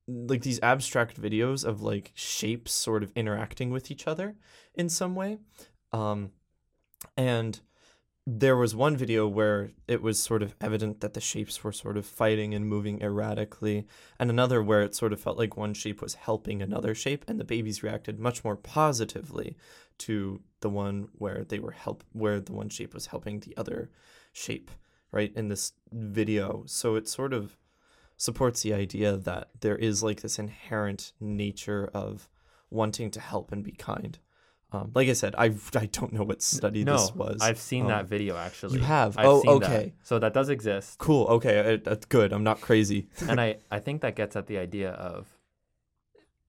like 0.08 0.42
these 0.42 0.60
abstract 0.62 1.22
videos 1.22 1.64
of 1.64 1.82
like 1.82 2.12
shapes 2.16 2.72
sort 2.72 3.04
of 3.04 3.12
interacting 3.16 3.70
with 3.70 3.92
each 3.92 4.08
other 4.08 4.36
in 4.74 4.90
some 4.90 5.14
way 5.14 5.38
um 5.92 6.32
and 7.16 7.62
there 8.32 8.56
was 8.56 8.76
one 8.76 8.96
video 8.96 9.28
where 9.28 9.72
it 9.88 10.04
was 10.04 10.22
sort 10.22 10.44
of 10.44 10.56
evident 10.62 11.02
that 11.02 11.16
the 11.16 11.22
shapes 11.22 11.64
were 11.64 11.72
sort 11.72 11.98
of 11.98 12.06
fighting 12.06 12.54
and 12.54 12.68
moving 12.68 13.02
erratically 13.02 13.88
and 14.20 14.30
another 14.30 14.62
where 14.62 14.84
it 14.84 14.94
sort 14.94 15.12
of 15.12 15.20
felt 15.20 15.38
like 15.38 15.58
one 15.58 15.74
shape 15.74 16.00
was 16.00 16.14
helping 16.14 16.62
another 16.62 16.94
shape 16.94 17.26
and 17.28 17.40
the 17.40 17.44
babies 17.44 17.82
reacted 17.82 18.20
much 18.20 18.44
more 18.44 18.56
positively 18.56 19.58
to 19.98 20.42
the 20.62 20.70
one 20.70 21.08
where 21.14 21.44
they 21.44 21.58
were 21.58 21.72
help 21.72 22.04
where 22.12 22.40
the 22.40 22.54
one 22.54 22.70
shape 22.70 22.94
was 22.94 23.08
helping 23.08 23.40
the 23.40 23.58
other 23.58 23.90
shape 24.32 24.70
right 25.12 25.34
in 25.36 25.48
this 25.48 25.74
video 25.92 26.64
so 26.68 26.96
it 26.96 27.08
sort 27.08 27.34
of 27.34 27.58
supports 28.16 28.62
the 28.62 28.74
idea 28.74 29.16
that 29.16 29.50
there 29.62 29.78
is 29.78 30.04
like 30.04 30.22
this 30.22 30.38
inherent 30.38 31.14
nature 31.20 31.90
of 31.94 32.30
wanting 32.70 33.10
to 33.10 33.20
help 33.20 33.52
and 33.52 33.64
be 33.64 33.72
kind. 33.72 34.20
Um, 34.72 34.92
like 34.94 35.10
I 35.10 35.14
said, 35.14 35.34
I 35.36 35.46
I 35.76 35.86
don't 35.88 36.14
know 36.14 36.24
what 36.24 36.42
study 36.44 36.84
no 36.84 36.98
this 36.98 37.14
was. 37.16 37.42
i've 37.42 37.58
seen 37.58 37.84
Um, 37.84 37.88
that 37.90 38.06
video 38.08 38.38
actually 38.38 38.80
have? 38.80 39.18
I've 39.18 39.26
Oh, 39.26 39.42
seen 39.42 39.60
that. 39.62 39.70
okay. 39.72 39.94
so 40.04 40.20
that 40.20 40.34
does 40.34 40.50
exist 40.50 41.00
Cool. 41.00 41.26
Okay, 41.28 41.74
uh, 41.74 41.78
that's 41.84 42.06
good. 42.06 42.32
I'm 42.34 42.44
not 42.44 42.62
crazy. 42.62 43.08
and 43.28 43.42
I, 43.42 43.58
I 43.72 43.80
think 43.80 44.02
that 44.02 44.16
gets 44.16 44.36
at 44.36 44.46
the 44.48 44.58
idea 44.60 44.92
of 44.92 45.28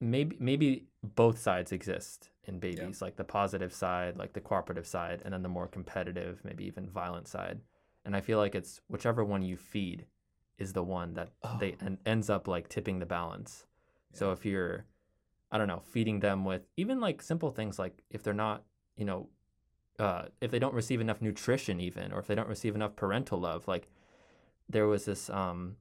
maybe 0.00 0.36
maybe 0.38 0.84
both 1.02 1.38
sides 1.38 1.72
exist 1.72 2.28
in 2.44 2.58
babies, 2.58 3.00
like 3.00 3.16
the 3.16 3.24
positive 3.24 3.72
side, 3.72 4.16
like 4.16 4.32
the 4.32 4.40
cooperative 4.40 4.86
side, 4.86 5.22
and 5.24 5.32
then 5.32 5.42
the 5.42 5.48
more 5.48 5.66
competitive, 5.68 6.40
maybe 6.44 6.64
even 6.64 6.88
violent 6.88 7.28
side. 7.28 7.60
And 8.04 8.16
I 8.16 8.20
feel 8.20 8.38
like 8.38 8.54
it's 8.54 8.80
whichever 8.88 9.24
one 9.24 9.42
you 9.42 9.56
feed 9.56 10.06
is 10.58 10.72
the 10.72 10.82
one 10.82 11.14
that 11.14 11.30
they 11.58 11.72
Oh. 11.80 11.86
en- 11.86 11.98
ends 12.04 12.28
up 12.30 12.48
like 12.48 12.68
tipping 12.68 12.98
the 12.98 13.06
balance. 13.06 13.66
So 14.12 14.32
if 14.32 14.44
you're, 14.44 14.84
I 15.52 15.58
don't 15.58 15.68
know, 15.68 15.82
feeding 15.84 16.20
them 16.20 16.44
with 16.44 16.62
even 16.76 17.00
like 17.00 17.22
simple 17.22 17.50
things 17.50 17.78
like 17.78 18.02
if 18.10 18.22
they're 18.22 18.32
not, 18.34 18.62
you 18.96 19.04
know, 19.04 19.28
uh, 19.98 20.26
if 20.40 20.50
they 20.50 20.58
don't 20.58 20.74
receive 20.74 21.00
enough 21.00 21.20
nutrition, 21.20 21.80
even, 21.80 22.12
or 22.12 22.18
if 22.20 22.26
they 22.26 22.34
don't 22.34 22.48
receive 22.48 22.74
enough 22.74 22.96
parental 22.96 23.38
love, 23.38 23.66
like 23.68 23.88
there 24.68 24.86
was 24.86 25.04
this 25.04 25.28
um, 25.30 25.76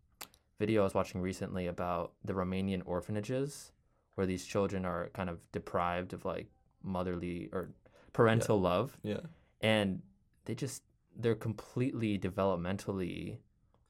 video 0.59 0.81
I 0.81 0.83
was 0.85 0.93
watching 0.93 1.21
recently 1.21 1.67
about 1.67 2.13
the 2.25 2.33
Romanian 2.33 2.81
orphanages 2.85 3.71
where 4.15 4.25
these 4.27 4.45
children 4.45 4.85
are 4.85 5.09
kind 5.13 5.29
of 5.29 5.49
deprived 5.51 6.11
of 6.13 6.25
like 6.25 6.47
motherly 6.83 7.49
or 7.53 7.69
parental 8.11 8.59
love 8.59 8.97
Yeah. 9.03 9.21
and 9.61 10.01
they 10.45 10.55
just 10.55 10.83
they're 11.15 11.35
completely 11.35 12.17
developmentally 12.17 13.37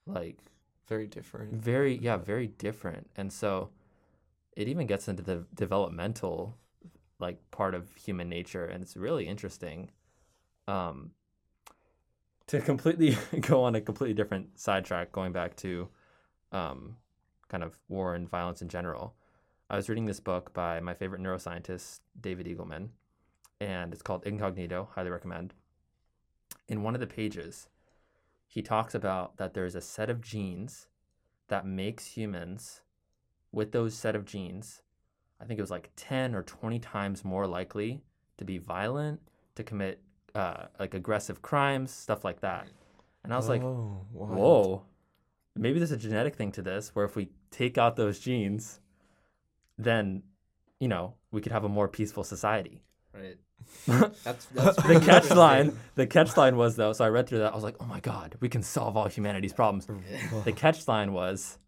like 0.06 0.38
Very 0.88 1.08
different. 1.08 1.54
very 1.54 1.98
yeah 1.98 2.18
very 2.18 2.48
different 2.48 3.10
and 3.16 3.32
so 3.32 3.70
it 4.60 4.68
even 4.68 4.86
gets 4.86 5.08
into 5.08 5.24
the 5.24 5.46
developmental 5.56 6.58
like 7.18 7.40
part 7.50 7.74
of 7.74 7.96
human 7.96 8.28
nature 8.28 8.66
and 8.66 8.84
it's 8.84 8.98
really 8.98 9.26
interesting 9.26 9.90
um 10.68 11.12
to 12.46 12.60
completely 12.60 13.18
go 13.40 13.64
on 13.64 13.76
a 13.76 13.82
completely 13.82 14.14
different 14.14 14.60
sidetrack 14.60 15.12
going 15.12 15.32
back 15.32 15.56
to 15.56 15.88
um 16.52 16.98
kind 17.48 17.64
of 17.64 17.80
war 17.88 18.14
and 18.14 18.30
violence 18.30 18.62
in 18.62 18.70
general. 18.70 19.16
I 19.72 19.76
was 19.76 19.90
reading 19.90 20.06
this 20.06 20.20
book 20.20 20.54
by 20.54 20.80
my 20.80 20.94
favorite 20.94 21.22
neuroscientist 21.22 22.02
david 22.20 22.46
eagleman 22.46 22.90
and 23.62 23.94
it's 23.94 24.04
called 24.04 24.26
incognito 24.26 24.90
highly 24.94 25.10
recommend. 25.10 25.54
In 26.68 26.84
one 26.84 26.96
of 26.96 27.00
the 27.00 27.08
pages 27.08 27.70
he 28.46 28.62
talks 28.62 28.94
about 28.94 29.38
that 29.38 29.54
there's 29.54 29.76
a 29.76 29.82
set 29.82 30.10
of 30.10 30.22
genes 30.22 30.88
that 31.48 31.66
makes 31.66 32.18
humans 32.18 32.82
with 33.52 33.72
those 33.72 33.94
set 33.94 34.16
of 34.16 34.26
genes 34.26 34.82
i 35.42 35.46
think 35.46 35.58
it 35.58 35.62
was 35.64 35.72
like 35.72 35.90
10 35.96 36.36
or 36.36 36.44
20 36.44 36.80
times 36.80 37.24
more 37.26 37.48
likely 37.48 38.02
to 38.38 38.46
be 38.46 38.58
violent 38.58 39.20
to 39.56 39.64
commit 39.64 40.02
uh, 40.36 40.66
like 40.80 40.94
aggressive 40.94 41.42
crimes 41.42 41.92
stuff 41.92 42.24
like 42.24 42.42
that. 42.42 42.68
And 43.24 43.34
i 43.34 43.36
was 43.36 43.50
like 43.50 43.62
oh, 43.64 44.06
wild. 44.14 44.38
whoa 44.38 44.86
maybe 45.56 45.80
there's 45.80 45.92
a 45.92 45.98
genetic 45.98 46.36
thing 46.36 46.52
to 46.54 46.62
this 46.62 46.96
where 46.96 47.06
if 47.06 47.16
we 47.16 47.30
take 47.52 47.78
out 47.78 47.96
those 47.96 48.20
genes 48.20 48.80
then 49.78 50.24
you 50.80 50.88
know 50.88 51.14
we 51.32 51.42
could 51.42 51.52
have 51.52 51.64
a 51.64 51.70
more 51.70 51.88
peaceful 51.88 52.24
society. 52.24 52.82
Right. 53.14 53.38
the 53.86 54.16
That's, 54.24 54.46
that's 54.46 55.06
catch 55.06 55.30
line 55.32 55.78
the 55.96 56.08
catch 56.08 56.38
line 56.38 56.56
was 56.58 56.76
though 56.76 56.94
so 56.94 57.04
i 57.04 57.10
read 57.10 57.28
through 57.28 57.40
that 57.40 57.52
i 57.52 57.56
was 57.56 57.64
like 57.64 57.76
oh 57.82 57.86
my 57.86 58.00
god 58.00 58.36
we 58.40 58.48
can 58.48 58.64
solve 58.64 58.96
all 58.96 59.08
humanity's 59.08 59.54
problems. 59.54 59.88
The 60.46 60.54
catch 60.54 60.88
line 60.88 61.12
was 61.12 61.59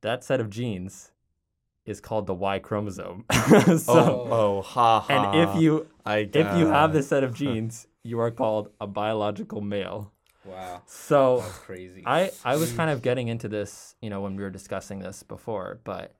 that 0.00 0.24
set 0.24 0.40
of 0.40 0.50
genes 0.50 1.12
is 1.84 2.00
called 2.00 2.26
the 2.26 2.34
y 2.34 2.58
chromosome 2.58 3.24
so 3.78 3.82
oh, 3.88 4.28
oh, 4.30 4.62
ha 4.62 5.00
ha. 5.00 5.32
and 5.32 5.48
if 5.48 5.62
you 5.62 5.86
I 6.04 6.18
if 6.18 6.56
you 6.58 6.66
have 6.66 6.92
this 6.92 7.08
set 7.08 7.24
of 7.24 7.34
genes 7.40 7.86
you 8.02 8.20
are 8.20 8.30
called 8.30 8.70
a 8.80 8.86
biological 8.86 9.60
male 9.60 10.12
Wow. 10.48 10.82
so 10.86 11.40
That's 11.40 11.58
crazy. 11.58 12.02
I, 12.06 12.30
I 12.44 12.56
was 12.56 12.72
kind 12.72 12.90
of 12.90 13.02
getting 13.02 13.28
into 13.28 13.48
this, 13.48 13.94
you 14.00 14.08
know, 14.08 14.22
when 14.22 14.36
we 14.36 14.42
were 14.42 14.50
discussing 14.50 14.98
this 14.98 15.22
before, 15.22 15.80
but 15.84 16.14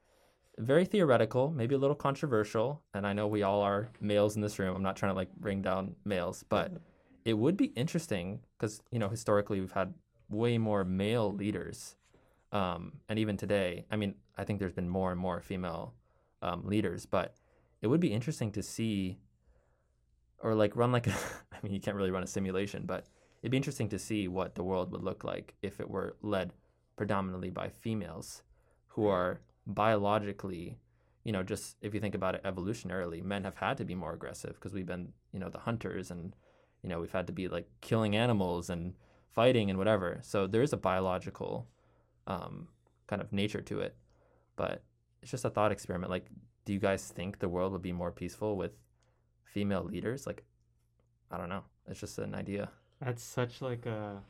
very 0.59 0.85
theoretical, 0.85 1.51
maybe 1.51 1.75
a 1.75 1.79
little 1.79 1.97
controversial. 1.97 2.83
And 2.93 3.07
I 3.07 3.13
know 3.13 3.27
we 3.27 3.43
all 3.43 3.63
are 3.63 3.91
males 4.01 4.37
in 4.37 4.43
this 4.43 4.59
room. 4.59 4.77
I'm 4.77 4.83
not 4.83 4.97
trying 4.97 5.13
to 5.13 5.17
like 5.17 5.35
bring 5.37 5.63
down 5.63 5.95
males, 6.05 6.45
but 6.49 6.73
it 7.25 7.35
would 7.35 7.57
be 7.57 7.67
interesting 7.67 8.41
because, 8.59 8.81
you 8.91 8.99
know, 8.99 9.09
historically 9.09 9.61
we've 9.61 9.73
had 9.73 9.95
way 10.29 10.59
more 10.59 10.85
male 10.85 11.33
leaders 11.33 11.97
Um, 12.53 12.93
and 13.09 13.19
even 13.19 13.37
today, 13.37 13.85
I 13.91 13.97
mean, 13.97 14.15
I 14.37 14.45
think 14.45 14.59
there's 14.59 14.73
been 14.73 14.89
more 14.89 15.11
and 15.13 15.21
more 15.21 15.41
female 15.41 15.95
um, 16.43 16.63
leaders, 16.65 17.05
but 17.07 17.35
it 17.83 17.87
would 17.89 18.01
be 18.01 18.13
interesting 18.13 18.53
to 18.53 18.63
see 18.63 19.19
or 20.41 20.55
like 20.55 20.77
run 20.77 20.93
like 20.93 21.07
a, 21.07 21.11
I 21.53 21.59
mean, 21.63 21.73
you 21.73 21.81
can't 21.81 21.97
really 21.97 22.11
run 22.11 22.23
a 22.23 22.27
simulation, 22.27 22.85
but 22.87 23.07
it'd 23.43 23.51
be 23.51 23.57
interesting 23.57 23.89
to 23.91 23.99
see 23.99 24.29
what 24.29 24.55
the 24.55 24.63
world 24.63 24.93
would 24.93 25.03
look 25.03 25.25
like 25.25 25.55
if 25.63 25.81
it 25.81 25.91
were 25.91 26.17
led 26.23 26.53
predominantly 26.97 27.51
by 27.51 27.69
females 27.69 28.43
who 28.89 29.07
are 29.07 29.41
biologically, 29.67 30.79
you 31.25 31.33
know, 31.33 31.43
just 31.43 31.77
if 31.83 31.95
you 31.95 32.01
think 32.01 32.15
about 32.15 32.35
it 32.35 32.43
evolutionarily, 32.45 33.23
men 33.23 33.45
have 33.45 33.57
had 33.57 33.77
to 33.77 33.85
be 33.85 33.95
more 33.95 34.13
aggressive 34.13 34.55
because 34.55 34.73
we've 34.73 34.87
been, 34.87 35.13
you 35.33 35.39
know, 35.39 35.49
the 35.49 35.59
hunters 35.59 36.11
and, 36.11 36.35
you 36.83 36.89
know, 36.89 37.01
we've 37.01 37.13
had 37.13 37.27
to 37.27 37.33
be 37.33 37.49
like 37.49 37.69
killing 37.81 38.17
animals 38.17 38.71
and 38.71 38.95
fighting 39.31 39.71
and 39.71 39.79
whatever. 39.79 40.21
So 40.23 40.47
there 40.47 40.63
is 40.63 40.73
a 40.73 40.77
biological 40.77 41.69
um, 42.29 42.69
kind 43.09 43.21
of 43.21 43.33
nature 43.33 43.61
to 43.63 43.81
it. 43.81 43.97
But 44.55 44.83
it's 45.23 45.33
just 45.33 45.45
a 45.45 45.51
thought 45.51 45.73
experiment. 45.73 46.11
Like, 46.11 46.27
do 46.65 46.73
you 46.73 46.79
guys 46.79 47.09
think 47.09 47.41
the 47.41 47.49
world 47.49 47.73
would 47.73 47.83
be 47.83 47.93
more 47.93 48.13
peaceful 48.13 48.57
with 48.57 48.73
female 49.45 49.83
leaders? 49.83 50.27
Like, 50.27 50.45
I 51.31 51.37
don't 51.39 51.49
know. 51.49 51.65
It's 51.89 51.99
just 51.99 52.19
an 52.19 52.35
idea. 52.35 52.71
That's 53.01 53.23
such 53.23 53.61
like 53.63 53.87
a 53.87 54.23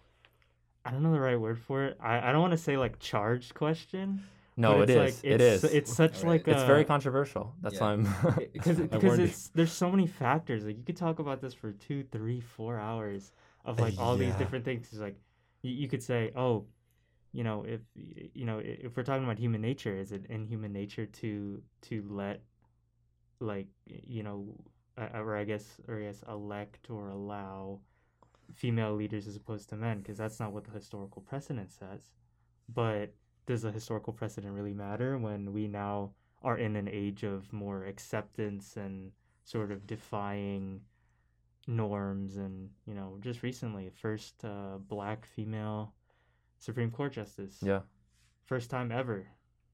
I 0.85 0.91
don't 0.91 1.03
know 1.03 1.13
the 1.13 1.21
right 1.21 1.39
word 1.39 1.59
for 1.59 1.85
it. 1.85 1.99
I, 2.01 2.29
I 2.29 2.33
don't 2.33 2.41
want 2.41 2.53
to 2.53 2.59
say 2.59 2.77
like 2.79 2.99
charged 2.99 3.53
question. 3.55 4.23
No, 4.57 4.83
it 4.83 4.91
is. 4.91 4.97
Like, 4.97 5.25
it 5.25 5.41
it's, 5.41 5.65
is. 5.65 5.71
It's 5.73 5.93
such 5.93 6.23
Right. 6.23 6.45
like 6.45 6.49
a 6.49 6.53
it's 6.53 6.63
very 6.65 6.85
controversial. 6.85 7.55
That's 7.63 7.77
Yeah. 7.77 7.81
why 7.81 7.93
I'm. 7.93 8.09
because 8.53 8.81
I 8.81 8.87
because 8.87 9.19
it's 9.19 9.49
there's 9.51 9.73
so 9.73 9.91
many 9.91 10.07
factors. 10.07 10.65
Like 10.65 10.77
you 10.79 10.83
could 10.85 10.97
talk 10.97 11.19
about 11.19 11.41
this 11.41 11.55
for 11.55 11.73
two, 11.73 12.05
three, 12.11 12.41
four 12.41 12.79
hours 12.79 13.33
of 13.65 13.79
like 13.81 13.95
all 13.99 14.17
these 14.17 14.35
different 14.35 14.65
things. 14.65 14.89
It's 14.93 15.01
like 15.01 15.17
you, 15.63 15.73
you 15.73 15.89
could 15.89 16.03
say, 16.03 16.33
oh, 16.35 16.65
you 17.39 17.45
know, 17.45 17.65
if 17.69 17.83
you 18.35 18.45
know, 18.45 18.61
if 18.61 18.97
we're 18.97 19.05
talking 19.05 19.23
about 19.23 19.39
human 19.39 19.61
nature, 19.61 19.95
is 19.95 20.11
it 20.11 20.27
in 20.29 20.45
human 20.45 20.73
nature 20.73 21.07
to 21.07 21.63
to 21.83 22.05
let 22.11 22.41
like 23.39 23.69
you 23.87 24.25
know, 24.25 24.57
or 25.15 25.37
I 25.37 25.45
guess 25.45 25.81
or 25.87 26.01
I 26.01 26.07
guess 26.07 26.25
elect 26.29 26.91
or 26.91 27.11
allow 27.11 27.79
female 28.53 28.93
leaders 28.93 29.29
as 29.29 29.37
opposed 29.37 29.69
to 29.69 29.77
men 29.77 29.99
because 30.01 30.19
that's 30.19 30.41
not 30.41 30.53
what 30.53 30.65
the 30.65 30.73
historical 30.73 31.23
precedent 31.23 31.71
says. 31.71 32.11
But 32.75 33.15
does 33.47 33.63
the 33.63 33.71
historical 33.71 34.13
precedent 34.13 34.53
really 34.53 34.75
matter 34.75 35.17
when 35.17 35.53
we 35.53 35.69
now 35.69 36.15
are 36.43 36.59
in 36.59 36.75
an 36.75 36.89
age 36.89 37.23
of 37.23 37.53
more 37.53 37.85
acceptance 37.85 38.77
and 38.77 39.13
sort 39.45 39.71
of 39.71 39.87
defying 39.87 40.81
norms 41.69 42.37
and 42.37 42.71
you 42.85 42.95
know 42.95 43.17
just 43.21 43.45
recently 43.45 43.91
first 43.91 44.45
uh, 44.45 44.79
black 44.89 45.25
female 45.25 45.93
supreme 46.59 46.91
court 46.91 47.13
justice 47.13 47.59
yeah. 47.63 47.81
first 48.47 48.71
time 48.71 48.91
ever 48.93 49.27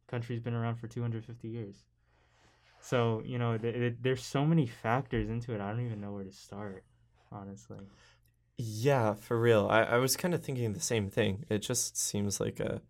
country's 0.08 0.40
been 0.40 0.54
around 0.54 0.76
for 0.76 0.86
250 0.86 1.48
years 1.48 1.84
so 2.80 3.22
you 3.24 3.38
know 3.38 3.56
th- 3.56 3.74
th- 3.74 3.96
there's 4.00 4.22
so 4.24 4.44
many 4.44 4.66
factors 4.66 5.28
into 5.28 5.54
it 5.54 5.60
i 5.60 5.70
don't 5.70 5.84
even 5.84 6.00
know 6.00 6.12
where 6.12 6.24
to 6.24 6.32
start 6.32 6.84
honestly 7.32 7.78
Yeah, 8.56 9.14
for 9.14 9.40
real. 9.40 9.66
I, 9.68 9.82
I 9.82 9.98
was 9.98 10.16
kind 10.16 10.32
of 10.34 10.44
thinking 10.44 10.72
the 10.74 10.80
same 10.80 11.10
thing. 11.10 11.44
It 11.50 11.58
just 11.58 11.96
seems 11.96 12.38
like 12.38 12.60
a, 12.60 12.82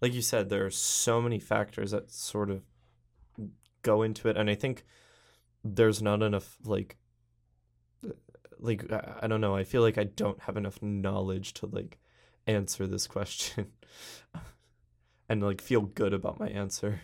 like 0.00 0.12
you 0.12 0.22
said, 0.22 0.48
there 0.48 0.66
are 0.66 0.70
so 0.70 1.20
many 1.22 1.38
factors 1.38 1.92
that 1.92 2.10
sort 2.10 2.50
of 2.50 2.62
go 3.82 4.02
into 4.02 4.28
it, 4.28 4.36
and 4.36 4.50
I 4.50 4.56
think 4.56 4.84
there's 5.62 6.02
not 6.02 6.22
enough 6.22 6.56
like, 6.64 6.96
uh, 8.04 8.14
like 8.58 8.90
I, 8.92 9.20
I 9.22 9.26
don't 9.28 9.40
know. 9.40 9.54
I 9.54 9.62
feel 9.62 9.82
like 9.82 9.96
I 9.96 10.04
don't 10.04 10.40
have 10.42 10.56
enough 10.56 10.82
knowledge 10.82 11.54
to 11.54 11.66
like 11.66 11.98
answer 12.46 12.86
this 12.86 13.06
question, 13.06 13.72
and 15.28 15.42
like 15.42 15.60
feel 15.60 15.82
good 15.82 16.12
about 16.12 16.38
my 16.38 16.48
answer. 16.48 17.00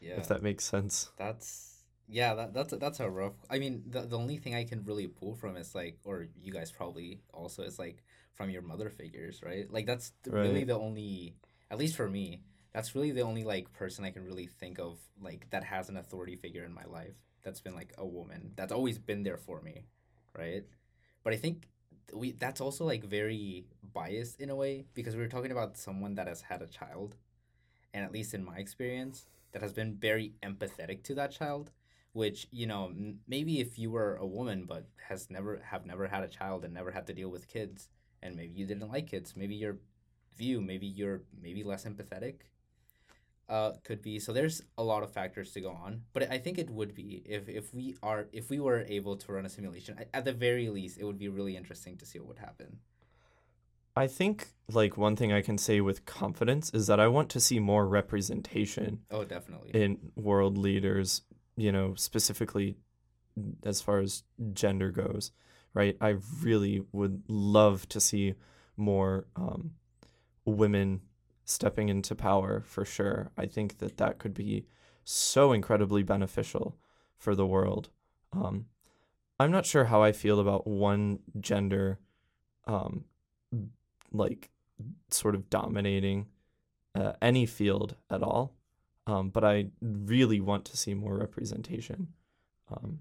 Yeah. 0.00 0.18
If 0.18 0.28
that 0.28 0.42
makes 0.42 0.64
sense. 0.64 1.10
That's 1.16 1.68
yeah, 2.08 2.34
that 2.34 2.54
that's 2.54 2.72
a, 2.72 2.76
that's 2.76 3.00
a 3.00 3.10
rough. 3.10 3.34
I 3.50 3.58
mean, 3.58 3.84
the 3.86 4.02
the 4.02 4.16
only 4.16 4.38
thing 4.38 4.54
I 4.54 4.64
can 4.64 4.84
really 4.84 5.06
pull 5.06 5.34
from 5.34 5.56
is 5.56 5.74
like, 5.74 5.98
or 6.04 6.26
you 6.40 6.52
guys 6.52 6.72
probably 6.72 7.20
also 7.34 7.62
is 7.62 7.78
like 7.78 8.02
from 8.34 8.50
your 8.50 8.62
mother 8.62 8.88
figures, 8.88 9.42
right? 9.44 9.70
Like 9.70 9.86
that's 9.86 10.12
th- 10.24 10.32
really 10.32 10.64
the 10.64 10.78
only, 10.78 11.34
at 11.70 11.78
least 11.78 11.96
for 11.96 12.08
me, 12.08 12.42
that's 12.72 12.94
really 12.94 13.10
the 13.10 13.22
only 13.22 13.44
like 13.44 13.72
person 13.72 14.04
I 14.04 14.10
can 14.10 14.24
really 14.24 14.46
think 14.46 14.78
of 14.78 14.98
like 15.20 15.50
that 15.50 15.64
has 15.64 15.88
an 15.88 15.96
authority 15.96 16.36
figure 16.36 16.64
in 16.64 16.72
my 16.72 16.84
life 16.84 17.16
that's 17.42 17.60
been 17.60 17.74
like 17.74 17.92
a 17.98 18.06
woman 18.06 18.52
that's 18.56 18.72
always 18.72 18.98
been 18.98 19.22
there 19.22 19.36
for 19.36 19.60
me, 19.60 19.84
right? 20.36 20.64
But 21.24 21.32
I 21.32 21.36
think 21.36 21.68
we 22.12 22.32
that's 22.32 22.60
also 22.60 22.84
like 22.84 23.04
very 23.04 23.66
biased 23.94 24.40
in 24.40 24.50
a 24.50 24.56
way 24.56 24.84
because 24.94 25.14
we 25.16 25.22
were 25.22 25.28
talking 25.28 25.52
about 25.52 25.76
someone 25.76 26.14
that 26.16 26.26
has 26.26 26.42
had 26.42 26.62
a 26.62 26.66
child, 26.66 27.16
and 27.94 28.04
at 28.04 28.12
least 28.12 28.34
in 28.34 28.44
my 28.44 28.56
experience, 28.58 29.26
that 29.52 29.62
has 29.62 29.72
been 29.72 29.94
very 29.94 30.32
empathetic 30.42 31.02
to 31.04 31.14
that 31.14 31.32
child 31.32 31.70
which 32.14 32.48
you 32.50 32.66
know 32.66 32.86
m- 32.86 33.20
maybe 33.28 33.60
if 33.60 33.78
you 33.78 33.90
were 33.90 34.16
a 34.16 34.26
woman 34.26 34.64
but 34.64 34.86
has 35.08 35.30
never 35.30 35.60
have 35.64 35.84
never 35.86 36.08
had 36.08 36.24
a 36.24 36.28
child 36.28 36.64
and 36.64 36.72
never 36.72 36.90
had 36.90 37.06
to 37.06 37.12
deal 37.12 37.28
with 37.28 37.46
kids 37.48 37.88
and 38.22 38.34
maybe 38.34 38.52
you 38.54 38.66
didn't 38.66 38.90
like 38.90 39.06
kids 39.06 39.34
maybe 39.36 39.54
your 39.54 39.76
view 40.36 40.60
maybe 40.60 40.86
you're 40.86 41.22
maybe 41.40 41.62
less 41.62 41.84
empathetic 41.84 42.34
uh 43.48 43.72
could 43.84 44.02
be. 44.02 44.18
So 44.18 44.32
there's 44.32 44.62
a 44.76 44.82
lot 44.82 45.02
of 45.02 45.10
factors 45.10 45.52
to 45.52 45.60
go 45.60 45.70
on 45.70 46.02
but 46.12 46.30
i 46.30 46.38
think 46.38 46.58
it 46.58 46.70
would 46.70 46.94
be 46.94 47.22
if 47.24 47.48
if 47.48 47.74
we 47.74 47.96
are 48.02 48.26
if 48.32 48.50
we 48.50 48.60
were 48.60 48.84
able 48.88 49.16
to 49.16 49.32
run 49.32 49.46
a 49.46 49.48
simulation 49.48 49.96
at- 50.12 50.24
the 50.24 50.32
very 50.32 50.68
least 50.68 50.98
it 50.98 51.04
would 51.04 51.18
be 51.18 51.28
really 51.28 51.56
interesting 51.56 51.96
to 51.96 52.04
see 52.06 52.18
what 52.18 52.28
would 52.28 52.38
happen. 52.38 52.78
I 53.96 54.06
think 54.06 54.48
like 54.70 54.96
one 54.96 55.16
thing 55.16 55.32
I 55.32 55.42
can 55.42 55.58
say 55.58 55.80
with 55.80 56.04
confidence 56.04 56.70
is 56.72 56.86
that 56.86 57.00
I 57.00 57.08
want 57.08 57.30
to 57.30 57.40
see 57.40 57.58
more 57.58 57.86
representation 57.86 59.00
oh 59.10 59.24
definitely. 59.24 59.70
in 59.72 59.98
world 60.14 60.56
leaders, 60.56 61.22
you 61.56 61.72
know, 61.72 61.94
specifically 61.96 62.76
as 63.64 63.80
far 63.80 63.98
as 63.98 64.22
gender 64.52 64.90
goes, 64.90 65.32
right? 65.74 65.96
I 66.00 66.16
really 66.42 66.82
would 66.92 67.22
love 67.28 67.88
to 67.88 68.00
see 68.00 68.34
more 68.76 69.26
um, 69.36 69.72
women 70.44 71.00
stepping 71.48 71.88
into 71.88 72.14
power 72.14 72.62
for 72.66 72.84
sure. 72.84 73.30
I 73.36 73.46
think 73.46 73.78
that 73.78 73.96
that 73.96 74.18
could 74.18 74.34
be 74.34 74.66
so 75.02 75.52
incredibly 75.52 76.02
beneficial 76.02 76.76
for 77.16 77.34
the 77.34 77.46
world. 77.46 77.88
Um, 78.32 78.66
I'm 79.40 79.50
not 79.50 79.64
sure 79.64 79.84
how 79.86 80.02
I 80.02 80.12
feel 80.12 80.40
about 80.40 80.66
one 80.66 81.20
gender, 81.40 81.98
um, 82.66 83.04
like 84.12 84.50
sort 85.10 85.34
of 85.34 85.48
dominating 85.48 86.26
uh, 86.94 87.12
any 87.22 87.46
field 87.46 87.96
at 88.10 88.22
all. 88.22 88.54
Um, 89.06 89.30
but 89.30 89.42
I 89.42 89.68
really 89.80 90.40
want 90.40 90.66
to 90.66 90.76
see 90.76 90.92
more 90.92 91.16
representation 91.16 92.08
um, 92.70 92.98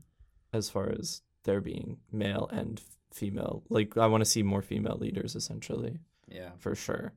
as 0.53 0.69
far 0.69 0.89
as 0.89 1.21
there 1.43 1.59
being 1.59 1.97
male 2.13 2.47
and 2.49 2.81
female. 3.11 3.63
Like, 3.67 3.97
I 3.97 4.07
want 4.07 4.21
to 4.21 4.29
see 4.29 4.41
more 4.41 4.61
female 4.61 4.97
leaders, 4.97 5.35
essentially, 5.35 5.99
yeah 6.29 6.51
for 6.57 6.75
sure. 6.75 7.11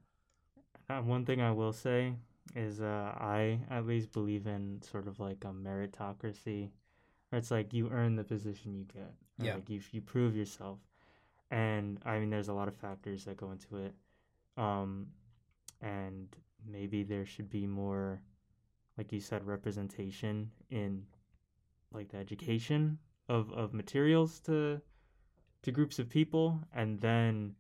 Uh, 0.91 1.01
one 1.03 1.25
thing 1.25 1.41
I 1.41 1.53
will 1.53 1.73
say 1.73 2.15
is 2.57 2.81
uh, 2.81 3.15
I 3.17 3.61
at 3.71 3.87
least 3.87 4.13
believe 4.13 4.49
in 4.49 4.83
sort 4.83 5.07
of 5.07 5.21
like 5.21 5.45
a 5.45 5.53
meritocracy, 5.53 6.71
where 7.29 7.39
it's 7.39 7.53
like 7.53 7.73
you 7.73 7.89
earn 7.91 8.17
the 8.17 8.25
position 8.25 8.75
you 8.75 8.85
get. 8.93 9.13
Yeah. 9.39 9.55
Like 9.55 9.71
you, 9.71 9.81
you 9.93 10.01
prove 10.01 10.35
yourself. 10.35 10.79
And 11.53 12.01
I 12.05 12.19
mean, 12.19 12.31
there's 12.31 12.49
a 12.49 12.53
lot 12.53 12.67
of 12.67 12.75
factors 12.75 13.25
that 13.25 13.37
go 13.37 13.53
into 13.53 13.77
it. 13.85 13.95
Um, 14.57 15.07
and 15.81 16.29
maybe 16.69 17.05
there 17.05 17.25
should 17.25 17.49
be 17.49 17.67
more, 17.67 18.21
like 18.99 19.13
you 19.13 19.21
said, 19.21 19.47
representation 19.47 20.51
in 20.71 21.05
like 21.93 22.09
the 22.09 22.19
education 22.19 22.99
of, 23.29 23.53
of 23.53 23.73
materials 23.73 24.41
to 24.41 24.81
to 25.63 25.71
groups 25.71 25.99
of 25.99 26.09
people. 26.09 26.59
And 26.75 26.99
then 27.01 27.55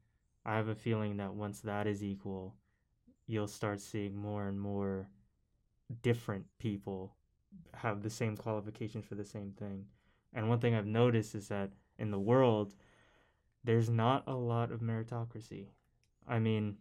I 0.45 0.57
have 0.57 0.69
a 0.69 0.75
feeling 0.75 1.19
that 1.19 1.33
once 1.33 1.61
that 1.61 1.87
is 1.87 2.03
equal, 2.03 2.55
you'll 3.31 3.47
start 3.47 3.81
seeing 3.81 4.16
more 4.16 4.49
and 4.49 4.61
more 4.61 5.09
different 6.03 6.45
people 6.59 7.14
have 7.75 8.03
the 8.03 8.11
same 8.11 8.37
qualifications 8.37 9.05
for 9.05 9.14
the 9.14 9.25
same 9.25 9.53
thing. 9.59 9.85
And 10.35 10.49
one 10.49 10.59
thing 10.59 10.75
I've 10.75 10.87
noticed 10.87 11.35
is 11.35 11.49
that 11.49 11.71
in 11.99 12.11
the 12.11 12.19
world, 12.19 12.75
there's 13.62 13.88
not 13.88 14.25
a 14.27 14.35
lot 14.35 14.73
of 14.73 14.81
meritocracy. 14.81 15.66
I 16.27 16.38
mean, 16.38 16.77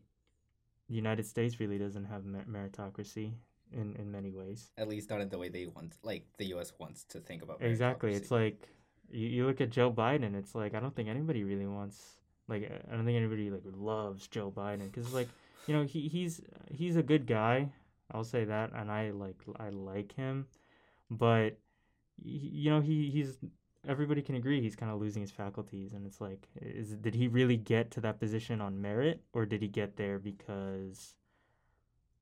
the 0.87 0.95
United 0.95 1.25
States 1.25 1.59
really 1.59 1.77
doesn't 1.77 2.05
have 2.05 2.23
meritocracy 2.23 3.33
in, 3.71 3.95
in 3.97 4.11
many 4.11 4.31
ways. 4.31 4.71
at 4.77 4.87
least 4.87 5.09
not 5.11 5.21
in 5.21 5.29
the 5.29 5.37
way 5.37 5.49
they 5.49 5.67
want 5.67 5.93
like 6.01 6.23
the 6.39 6.45
us 6.45 6.73
wants 6.79 7.03
to 7.03 7.19
think 7.19 7.43
about 7.43 7.61
it. 7.61 7.69
Exactly. 7.69 8.13
It's 8.15 8.31
like 8.31 8.67
you, 9.11 9.27
you 9.27 9.45
look 9.45 9.61
at 9.61 9.69
Joe 9.69 9.91
Biden, 9.91 10.33
it's 10.35 10.55
like 10.55 10.73
I 10.73 10.79
don't 10.79 10.95
think 10.95 11.09
anybody 11.09 11.43
really 11.43 11.67
wants 11.67 12.17
like 12.47 12.63
I 12.91 12.95
don't 12.95 13.05
think 13.05 13.17
anybody 13.17 13.51
like 13.51 13.61
loves 13.65 14.27
Joe 14.27 14.51
Biden 14.55 14.91
cuz 14.91 15.13
like, 15.13 15.29
you 15.67 15.75
know, 15.75 15.83
he 15.83 16.07
he's 16.07 16.41
he's 16.69 16.95
a 16.95 17.03
good 17.03 17.25
guy. 17.25 17.71
I'll 18.11 18.23
say 18.23 18.45
that 18.45 18.71
and 18.73 18.91
I 18.91 19.11
like 19.11 19.41
I 19.59 19.69
like 19.69 20.13
him. 20.13 20.47
But 21.11 21.57
you 22.23 22.69
know, 22.71 22.81
he 22.81 23.09
he's 23.09 23.37
everybody 23.87 24.21
can 24.21 24.35
agree 24.35 24.61
he's 24.61 24.75
kind 24.75 24.91
of 24.91 24.99
losing 24.99 25.21
his 25.21 25.31
faculties 25.31 25.93
and 25.93 26.05
it's 26.05 26.19
like 26.19 26.49
is 26.61 26.95
did 26.97 27.15
he 27.15 27.29
really 27.29 27.55
get 27.55 27.89
to 27.91 28.01
that 28.01 28.19
position 28.19 28.59
on 28.59 28.81
merit 28.81 29.21
or 29.31 29.45
did 29.45 29.61
he 29.61 29.69
get 29.69 29.95
there 29.95 30.19
because 30.19 31.15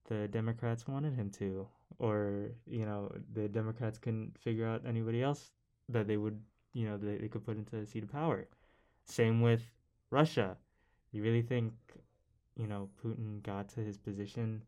the 0.07 0.27
Democrats 0.27 0.87
wanted 0.87 1.13
him 1.13 1.29
to, 1.29 1.67
or 1.99 2.51
you 2.65 2.85
know 2.85 3.11
the 3.33 3.47
Democrats 3.47 3.97
couldn't 3.99 4.37
figure 4.37 4.65
out 4.65 4.81
anybody 4.85 5.21
else 5.21 5.51
that 5.89 6.07
they 6.07 6.17
would 6.17 6.39
you 6.73 6.87
know 6.87 6.97
they, 6.97 7.17
they 7.17 7.27
could 7.27 7.45
put 7.45 7.57
into 7.57 7.77
a 7.77 7.85
seat 7.85 8.03
of 8.03 8.11
power. 8.11 8.47
Same 9.05 9.41
with 9.41 9.61
Russia. 10.09 10.57
You 11.11 11.23
really 11.23 11.41
think 11.41 11.73
you 12.57 12.67
know 12.67 12.89
Putin 13.03 13.41
got 13.43 13.69
to 13.69 13.81
his 13.81 13.97
position 13.97 14.63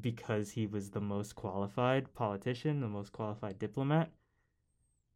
because 0.00 0.50
he 0.50 0.66
was 0.66 0.90
the 0.90 1.00
most 1.00 1.34
qualified 1.34 2.12
politician, 2.14 2.80
the 2.80 2.88
most 2.88 3.12
qualified 3.12 3.58
diplomat, 3.58 4.10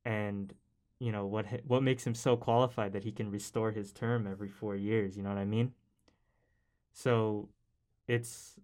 and 0.04 0.54
you 0.98 1.12
know 1.12 1.26
what 1.26 1.46
what 1.66 1.82
makes 1.82 2.06
him 2.06 2.14
so 2.14 2.36
qualified 2.36 2.92
that 2.92 3.04
he 3.04 3.12
can 3.12 3.30
restore 3.30 3.70
his 3.70 3.92
term 3.92 4.26
every 4.26 4.48
4 4.48 4.76
years, 4.76 5.16
you 5.16 5.22
know 5.22 5.30
what 5.30 5.38
I 5.38 5.44
mean? 5.44 5.72
So 6.92 7.48
it's 8.08 8.58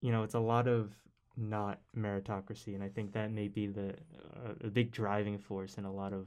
you 0.00 0.10
know, 0.10 0.24
it's 0.24 0.34
a 0.34 0.40
lot 0.40 0.66
of 0.66 0.92
not 1.36 1.80
meritocracy 1.96 2.74
and 2.74 2.82
I 2.82 2.88
think 2.88 3.12
that 3.12 3.30
may 3.30 3.48
be 3.48 3.66
the 3.66 3.90
uh, 3.90 4.54
a 4.64 4.68
big 4.68 4.90
driving 4.92 5.38
force 5.38 5.78
in 5.78 5.84
a 5.84 5.92
lot 5.92 6.12
of 6.12 6.26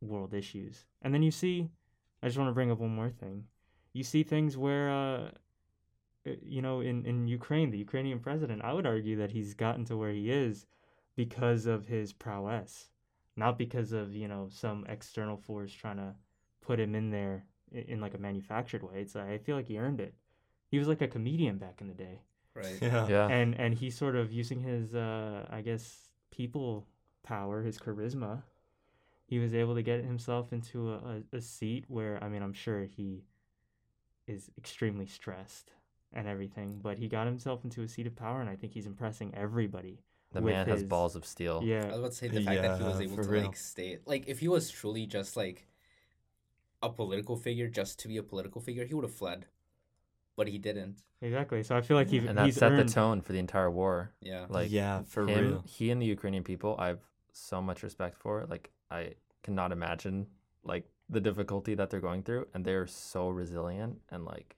world 0.00 0.34
issues. 0.34 0.84
And 1.02 1.14
then 1.14 1.22
you 1.22 1.30
see 1.30 1.70
I 2.22 2.26
just 2.26 2.38
want 2.38 2.48
to 2.50 2.54
bring 2.54 2.70
up 2.70 2.78
one 2.78 2.94
more 2.94 3.10
thing. 3.10 3.44
You 3.92 4.02
see 4.02 4.22
things 4.22 4.56
where 4.56 4.90
uh 4.90 5.30
uh, 6.26 6.32
you 6.42 6.62
know, 6.62 6.80
in, 6.80 7.04
in 7.04 7.26
Ukraine, 7.26 7.70
the 7.70 7.78
Ukrainian 7.78 8.20
president, 8.20 8.62
I 8.62 8.72
would 8.72 8.86
argue 8.86 9.16
that 9.16 9.32
he's 9.32 9.54
gotten 9.54 9.84
to 9.86 9.96
where 9.96 10.12
he 10.12 10.30
is 10.30 10.66
because 11.16 11.66
of 11.66 11.86
his 11.86 12.12
prowess, 12.12 12.90
not 13.36 13.58
because 13.58 13.92
of, 13.92 14.14
you 14.14 14.28
know, 14.28 14.48
some 14.48 14.86
external 14.88 15.36
force 15.36 15.72
trying 15.72 15.96
to 15.96 16.14
put 16.60 16.78
him 16.78 16.94
in 16.94 17.10
there 17.10 17.44
in, 17.72 17.82
in 17.82 18.00
like 18.00 18.14
a 18.14 18.18
manufactured 18.18 18.82
way. 18.82 19.00
It's 19.00 19.16
I 19.16 19.38
feel 19.38 19.56
like 19.56 19.66
he 19.66 19.78
earned 19.78 20.00
it. 20.00 20.14
He 20.68 20.78
was 20.78 20.88
like 20.88 21.02
a 21.02 21.08
comedian 21.08 21.58
back 21.58 21.80
in 21.80 21.88
the 21.88 21.94
day. 21.94 22.20
Right. 22.54 22.78
Yeah. 22.80 23.08
Yeah. 23.08 23.26
And 23.28 23.58
and 23.58 23.74
he's 23.74 23.96
sort 23.96 24.14
of 24.14 24.32
using 24.32 24.60
his 24.60 24.94
uh 24.94 25.46
I 25.50 25.60
guess 25.62 26.10
people 26.30 26.86
power, 27.22 27.62
his 27.62 27.78
charisma. 27.78 28.42
He 29.26 29.38
was 29.38 29.54
able 29.54 29.74
to 29.74 29.82
get 29.82 30.04
himself 30.04 30.52
into 30.52 30.92
a, 30.92 30.96
a, 31.32 31.36
a 31.38 31.40
seat 31.40 31.86
where 31.88 32.22
I 32.22 32.28
mean 32.28 32.42
I'm 32.42 32.52
sure 32.52 32.84
he 32.84 33.24
is 34.26 34.50
extremely 34.58 35.06
stressed 35.06 35.72
and 36.12 36.28
everything, 36.28 36.78
but 36.82 36.98
he 36.98 37.08
got 37.08 37.26
himself 37.26 37.64
into 37.64 37.82
a 37.82 37.88
seat 37.88 38.06
of 38.06 38.14
power 38.16 38.40
and 38.40 38.48
I 38.50 38.56
think 38.56 38.72
he's 38.72 38.86
impressing 38.86 39.34
everybody. 39.34 39.98
the 40.32 40.40
with 40.40 40.54
man 40.54 40.66
has 40.66 40.82
balls 40.82 41.14
of 41.14 41.26
steel. 41.26 41.56
I 41.56 41.58
was 41.58 41.66
Yeah. 41.68 41.84
about 41.94 42.10
to 42.10 42.16
say 42.16 42.28
the 42.28 42.40
fact 42.42 42.62
that 42.62 42.78
he 42.78 42.84
was 42.84 43.00
able 43.00 43.16
to 43.22 43.28
real. 43.28 43.42
like 43.44 43.56
stay 43.56 43.98
like 44.06 44.28
if 44.28 44.38
he 44.40 44.48
was 44.48 44.70
truly 44.70 45.04
just 45.06 45.36
like 45.36 45.66
a 46.82 46.88
political 46.88 47.36
figure 47.36 47.68
just 47.68 47.98
to 48.00 48.08
be 48.08 48.16
a 48.16 48.22
political 48.22 48.60
figure, 48.60 48.84
he 48.84 48.94
would 48.94 49.04
have 49.04 49.14
fled. 49.14 49.46
But 50.36 50.48
he 50.48 50.56
didn't. 50.58 50.96
Exactly. 51.20 51.62
So 51.62 51.76
I 51.76 51.82
feel 51.82 51.96
like 51.96 52.08
he 52.08 52.18
and 52.18 52.36
that 52.38 52.46
he's 52.46 52.56
set 52.56 52.72
earned 52.72 52.88
the 52.88 52.92
tone 52.92 53.20
for 53.20 53.32
the 53.32 53.38
entire 53.38 53.70
war. 53.70 54.12
Yeah. 54.22 54.46
Like 54.48 54.70
yeah, 54.70 55.02
for 55.02 55.28
him, 55.28 55.44
real. 55.50 55.64
he 55.66 55.90
and 55.90 56.00
the 56.00 56.06
Ukrainian 56.06 56.42
people, 56.42 56.74
I 56.78 56.86
have 56.88 57.00
so 57.32 57.60
much 57.62 57.82
respect 57.82 58.16
for. 58.18 58.46
Like 58.48 58.70
I 58.90 59.14
cannot 59.42 59.70
imagine 59.72 60.26
like 60.64 60.84
the 61.12 61.20
difficulty 61.20 61.74
that 61.76 61.90
they're 61.90 62.00
going 62.00 62.22
through, 62.22 62.46
and 62.54 62.64
they're 62.64 62.86
so 62.88 63.28
resilient 63.28 64.00
and 64.10 64.24
like 64.24 64.56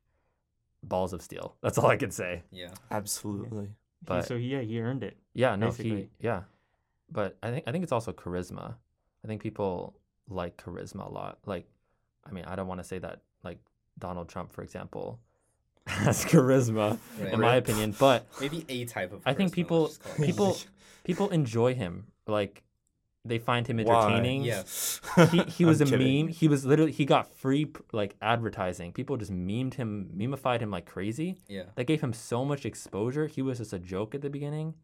balls 0.82 1.12
of 1.12 1.20
steel. 1.20 1.56
That's 1.62 1.76
all 1.78 1.86
I 1.88 1.96
can 1.96 2.10
say. 2.10 2.42
Yeah. 2.50 2.70
Absolutely. 2.90 3.66
he- 3.66 3.72
but- 4.06 4.26
so 4.26 4.34
yeah, 4.34 4.60
he 4.60 4.80
earned 4.80 5.02
it. 5.02 5.16
Yeah, 5.34 5.56
no, 5.56 5.70
he 5.70 6.08
yeah, 6.20 6.42
but 7.10 7.36
I 7.42 7.50
think 7.50 7.64
I 7.66 7.72
think 7.72 7.82
it's 7.84 7.92
also 7.92 8.12
charisma. 8.12 8.74
I 9.24 9.26
think 9.26 9.42
people 9.42 9.94
like 10.28 10.56
charisma 10.58 11.06
a 11.08 11.12
lot. 11.12 11.38
Like, 11.46 11.66
I 12.26 12.30
mean, 12.30 12.44
I 12.46 12.54
don't 12.56 12.66
want 12.68 12.80
to 12.80 12.84
say 12.84 12.98
that 12.98 13.20
like 13.42 13.58
Donald 13.98 14.28
Trump, 14.28 14.52
for 14.52 14.62
example, 14.62 15.18
has 15.86 16.24
charisma 16.24 16.98
Right. 17.20 17.32
in 17.32 17.40
my 17.40 17.56
opinion, 17.56 17.94
but 17.98 18.26
Maybe 18.40 18.64
a 18.68 18.84
type 18.84 19.12
of 19.12 19.22
I 19.26 19.32
think 19.34 19.52
people- 19.52 19.82
let's 19.82 19.96
just 19.98 20.02
call 20.04 20.12
it 20.12 20.18
that. 20.18 20.26
people 20.26 20.56
people 21.04 21.28
enjoy 21.30 21.74
him. 21.74 22.06
Like, 22.26 22.62
they 23.24 23.38
find 23.38 23.66
him 23.66 23.78
Why? 23.78 24.06
entertaining. 24.06 24.42
Yeah. 24.44 24.62
he, 25.30 25.42
he 25.44 25.64
was 25.70 25.80
a 25.80 25.86
kidding. 25.86 26.26
meme. 26.26 26.28
He 26.32 26.48
was 26.48 26.64
literally 26.66 26.92
he 26.92 27.04
got 27.04 27.26
free 27.34 27.70
like 27.92 28.16
advertising. 28.20 28.92
People 28.92 29.16
just 29.16 29.32
memed 29.32 29.74
him, 29.74 30.10
memeified 30.16 30.60
him 30.60 30.70
like 30.70 30.86
crazy. 30.86 31.38
Yeah. 31.48 31.64
That 31.76 31.84
gave 31.84 32.00
him 32.02 32.12
so 32.12 32.44
much 32.44 32.66
exposure. 32.66 33.26
He 33.26 33.42
was 33.42 33.58
just 33.58 33.72
a 33.72 33.78
joke 33.78 34.14
at 34.14 34.20
the 34.20 34.30
beginning, 34.30 34.74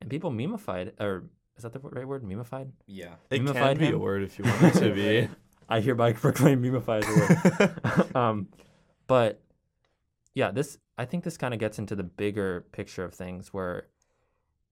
and 0.00 0.10
people 0.10 0.30
memeified 0.30 0.92
or 1.00 1.24
is 1.56 1.62
that 1.64 1.72
the 1.72 1.80
right 1.80 2.06
word? 2.06 2.22
Memeified. 2.22 2.70
Yeah. 2.86 3.14
It 3.30 3.42
Memified 3.42 3.78
can 3.78 3.78
be 3.78 3.90
a 3.90 3.98
word 3.98 4.22
if 4.22 4.38
you 4.38 4.44
want 4.44 4.62
it 4.62 4.74
to 4.80 4.94
be. 4.94 5.28
I 5.68 5.80
hereby 5.80 6.12
proclaim 6.14 6.62
memeified 6.62 7.04
as 7.04 7.16
a 7.16 7.98
word. 7.98 8.16
um, 8.16 8.48
but 9.06 9.42
yeah, 10.34 10.50
this 10.50 10.78
I 10.96 11.04
think 11.04 11.24
this 11.24 11.36
kind 11.36 11.52
of 11.54 11.60
gets 11.60 11.78
into 11.78 11.96
the 11.96 12.02
bigger 12.04 12.66
picture 12.72 13.04
of 13.04 13.14
things 13.14 13.48
where 13.52 13.86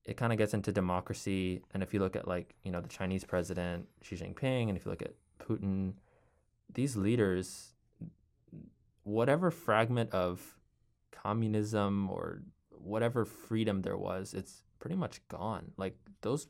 it 0.07 0.15
kind 0.15 0.31
of 0.31 0.39
gets 0.39 0.53
into 0.53 0.71
democracy. 0.71 1.61
And 1.73 1.83
if 1.83 1.93
you 1.93 1.99
look 1.99 2.15
at 2.15 2.27
like 2.27 2.55
you 2.63 2.71
know 2.71 2.81
the 2.81 2.87
Chinese 2.87 3.23
president 3.23 3.87
Xi 4.01 4.15
Jinping, 4.15 4.69
and 4.69 4.77
if 4.77 4.85
you 4.85 4.91
look 4.91 5.01
at 5.01 5.13
Putin, 5.39 5.93
these 6.73 6.95
leaders, 6.95 7.73
whatever 9.03 9.51
fragment 9.51 10.11
of 10.11 10.57
communism 11.11 12.09
or 12.09 12.41
whatever 12.71 13.25
freedom 13.25 13.81
there 13.81 13.97
was, 13.97 14.33
it's 14.33 14.63
pretty 14.79 14.95
much 14.95 15.19
gone. 15.27 15.71
Like 15.75 15.95
those 16.21 16.47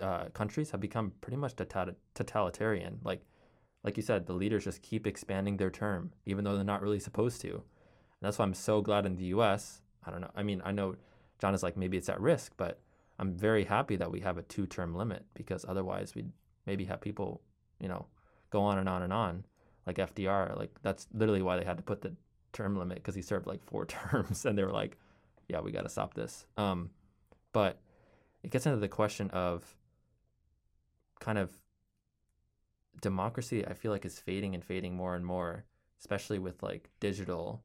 uh, 0.00 0.26
countries 0.26 0.70
have 0.70 0.80
become 0.80 1.12
pretty 1.20 1.36
much 1.36 1.56
tota- 1.56 1.96
totalitarian. 2.14 3.00
Like 3.02 3.22
like 3.82 3.96
you 3.96 4.02
said, 4.02 4.26
the 4.26 4.32
leaders 4.32 4.64
just 4.64 4.82
keep 4.82 5.06
expanding 5.06 5.56
their 5.56 5.70
term, 5.70 6.12
even 6.24 6.44
though 6.44 6.54
they're 6.54 6.64
not 6.64 6.82
really 6.82 7.00
supposed 7.00 7.40
to. 7.42 7.50
And 7.50 8.22
that's 8.22 8.38
why 8.38 8.44
I'm 8.44 8.54
so 8.54 8.80
glad 8.80 9.06
in 9.06 9.16
the 9.16 9.26
US. 9.26 9.82
I 10.04 10.10
don't 10.12 10.20
know. 10.20 10.30
I 10.36 10.44
mean, 10.44 10.62
I 10.64 10.70
know 10.70 10.94
John 11.38 11.54
is 11.54 11.62
like, 11.62 11.76
maybe 11.76 11.96
it's 11.96 12.08
at 12.08 12.20
risk, 12.20 12.52
but 12.56 12.80
I'm 13.18 13.34
very 13.34 13.64
happy 13.64 13.96
that 13.96 14.10
we 14.10 14.20
have 14.20 14.38
a 14.38 14.42
two 14.42 14.66
term 14.66 14.94
limit 14.94 15.24
because 15.34 15.64
otherwise 15.68 16.14
we'd 16.14 16.30
maybe 16.66 16.84
have 16.84 17.00
people, 17.00 17.42
you 17.80 17.88
know, 17.88 18.06
go 18.50 18.62
on 18.62 18.78
and 18.78 18.88
on 18.88 19.02
and 19.02 19.12
on. 19.12 19.44
Like 19.86 19.96
FDR, 19.96 20.56
like 20.58 20.70
that's 20.82 21.06
literally 21.14 21.42
why 21.42 21.56
they 21.56 21.64
had 21.64 21.76
to 21.76 21.82
put 21.82 22.02
the 22.02 22.12
term 22.52 22.76
limit 22.76 22.96
because 22.96 23.14
he 23.14 23.22
served 23.22 23.46
like 23.46 23.64
four 23.64 23.84
terms 23.86 24.44
and 24.44 24.58
they 24.58 24.64
were 24.64 24.72
like, 24.72 24.98
yeah, 25.48 25.60
we 25.60 25.70
got 25.70 25.82
to 25.82 25.88
stop 25.88 26.14
this. 26.14 26.46
Um, 26.56 26.90
but 27.52 27.78
it 28.42 28.50
gets 28.50 28.66
into 28.66 28.78
the 28.78 28.88
question 28.88 29.30
of 29.30 29.76
kind 31.20 31.38
of 31.38 31.50
democracy 33.00 33.66
I 33.66 33.74
feel 33.74 33.92
like 33.92 34.04
is 34.04 34.18
fading 34.18 34.54
and 34.54 34.64
fading 34.64 34.94
more 34.94 35.14
and 35.14 35.24
more, 35.24 35.64
especially 36.00 36.38
with 36.38 36.62
like 36.62 36.90
digital. 37.00 37.62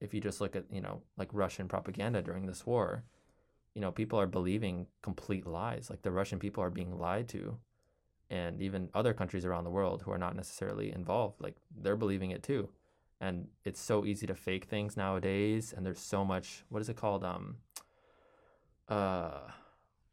If 0.00 0.14
you 0.14 0.20
just 0.20 0.40
look 0.40 0.54
at, 0.54 0.64
you 0.70 0.80
know, 0.80 1.02
like 1.16 1.28
Russian 1.32 1.68
propaganda 1.68 2.22
during 2.22 2.46
this 2.46 2.64
war, 2.64 3.04
you 3.74 3.80
know, 3.80 3.90
people 3.90 4.20
are 4.20 4.26
believing 4.26 4.86
complete 5.02 5.46
lies. 5.46 5.90
Like 5.90 6.02
the 6.02 6.10
Russian 6.10 6.38
people 6.38 6.62
are 6.62 6.70
being 6.70 6.98
lied 6.98 7.28
to. 7.30 7.58
And 8.30 8.60
even 8.60 8.90
other 8.94 9.14
countries 9.14 9.44
around 9.44 9.64
the 9.64 9.70
world 9.70 10.02
who 10.02 10.10
are 10.10 10.18
not 10.18 10.36
necessarily 10.36 10.92
involved, 10.92 11.40
like 11.40 11.56
they're 11.82 11.96
believing 11.96 12.30
it 12.30 12.42
too. 12.42 12.68
And 13.20 13.48
it's 13.64 13.80
so 13.80 14.04
easy 14.04 14.26
to 14.26 14.34
fake 14.34 14.66
things 14.66 14.96
nowadays. 14.96 15.72
And 15.76 15.84
there's 15.84 15.98
so 15.98 16.24
much, 16.24 16.64
what 16.68 16.80
is 16.80 16.88
it 16.88 16.96
called? 16.96 17.24
Um, 17.24 17.56
uh, 18.88 19.40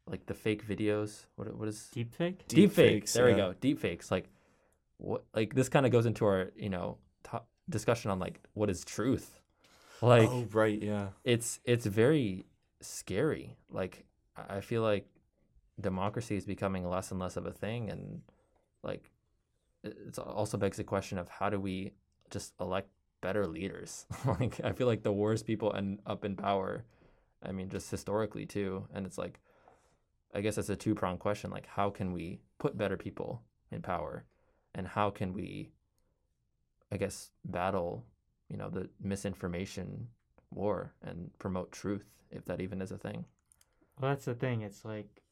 like 0.06 0.26
the 0.26 0.34
fake 0.34 0.66
videos. 0.66 1.26
What, 1.36 1.54
what 1.56 1.68
is 1.68 1.88
deep 1.92 2.14
fake? 2.14 2.46
Deep 2.48 2.72
fakes. 2.72 3.12
Deepfakes, 3.12 3.14
There 3.14 3.26
we 3.26 3.34
go. 3.34 3.54
Deep 3.60 3.78
fakes. 3.78 4.10
Like 4.10 4.28
what? 4.98 5.24
Like 5.34 5.54
this 5.54 5.68
kind 5.68 5.86
of 5.86 5.92
goes 5.92 6.06
into 6.06 6.24
our 6.24 6.52
you 6.56 6.68
know 6.68 6.98
to- 7.30 7.42
discussion 7.68 8.10
on 8.10 8.18
like 8.18 8.40
what 8.54 8.70
is 8.70 8.84
truth. 8.84 9.40
Like 10.02 10.28
oh 10.28 10.46
right, 10.52 10.80
yeah. 10.80 11.08
it's 11.24 11.60
it's 11.64 11.86
very 11.86 12.46
scary. 12.80 13.56
Like 13.70 14.04
I 14.36 14.60
feel 14.60 14.82
like 14.82 15.06
democracy 15.80 16.36
is 16.36 16.44
becoming 16.44 16.88
less 16.88 17.10
and 17.10 17.20
less 17.20 17.36
of 17.36 17.46
a 17.46 17.52
thing, 17.52 17.90
and 17.90 18.20
like 18.82 19.10
it 19.82 19.96
it's 20.06 20.18
also 20.18 20.58
begs 20.58 20.76
the 20.76 20.84
question 20.84 21.18
of 21.18 21.28
how 21.28 21.50
do 21.50 21.58
we 21.58 21.92
just 22.30 22.52
elect 22.60 22.88
better 23.20 23.46
leaders? 23.46 24.06
like 24.26 24.60
I 24.62 24.72
feel 24.72 24.86
like 24.86 25.02
the 25.02 25.12
worst 25.12 25.46
people 25.46 25.74
end 25.74 26.00
up 26.06 26.24
in 26.24 26.36
power. 26.36 26.84
I 27.42 27.52
mean, 27.52 27.68
just 27.68 27.90
historically 27.90 28.46
too, 28.46 28.86
and 28.92 29.06
it's 29.06 29.18
like 29.18 29.40
I 30.36 30.42
guess 30.42 30.58
it's 30.58 30.68
a 30.68 30.76
two 30.76 30.94
pronged 30.94 31.20
question. 31.20 31.50
Like, 31.50 31.66
how 31.66 31.88
can 31.88 32.12
we 32.12 32.40
put 32.58 32.76
better 32.76 32.98
people 32.98 33.42
in 33.70 33.80
power, 33.80 34.24
and 34.74 34.86
how 34.86 35.08
can 35.08 35.32
we, 35.32 35.70
I 36.92 36.98
guess, 36.98 37.30
battle, 37.44 38.04
you 38.48 38.56
know, 38.56 38.68
the 38.68 38.88
misinformation 39.02 40.08
war 40.54 40.92
and 41.02 41.30
promote 41.38 41.72
truth, 41.72 42.04
if 42.30 42.44
that 42.46 42.60
even 42.60 42.80
is 42.80 42.92
a 42.92 42.98
thing. 42.98 43.24
Well, 44.00 44.10
that's 44.10 44.24
the 44.26 44.34
thing. 44.34 44.62
It's 44.62 44.84
like 44.84 45.22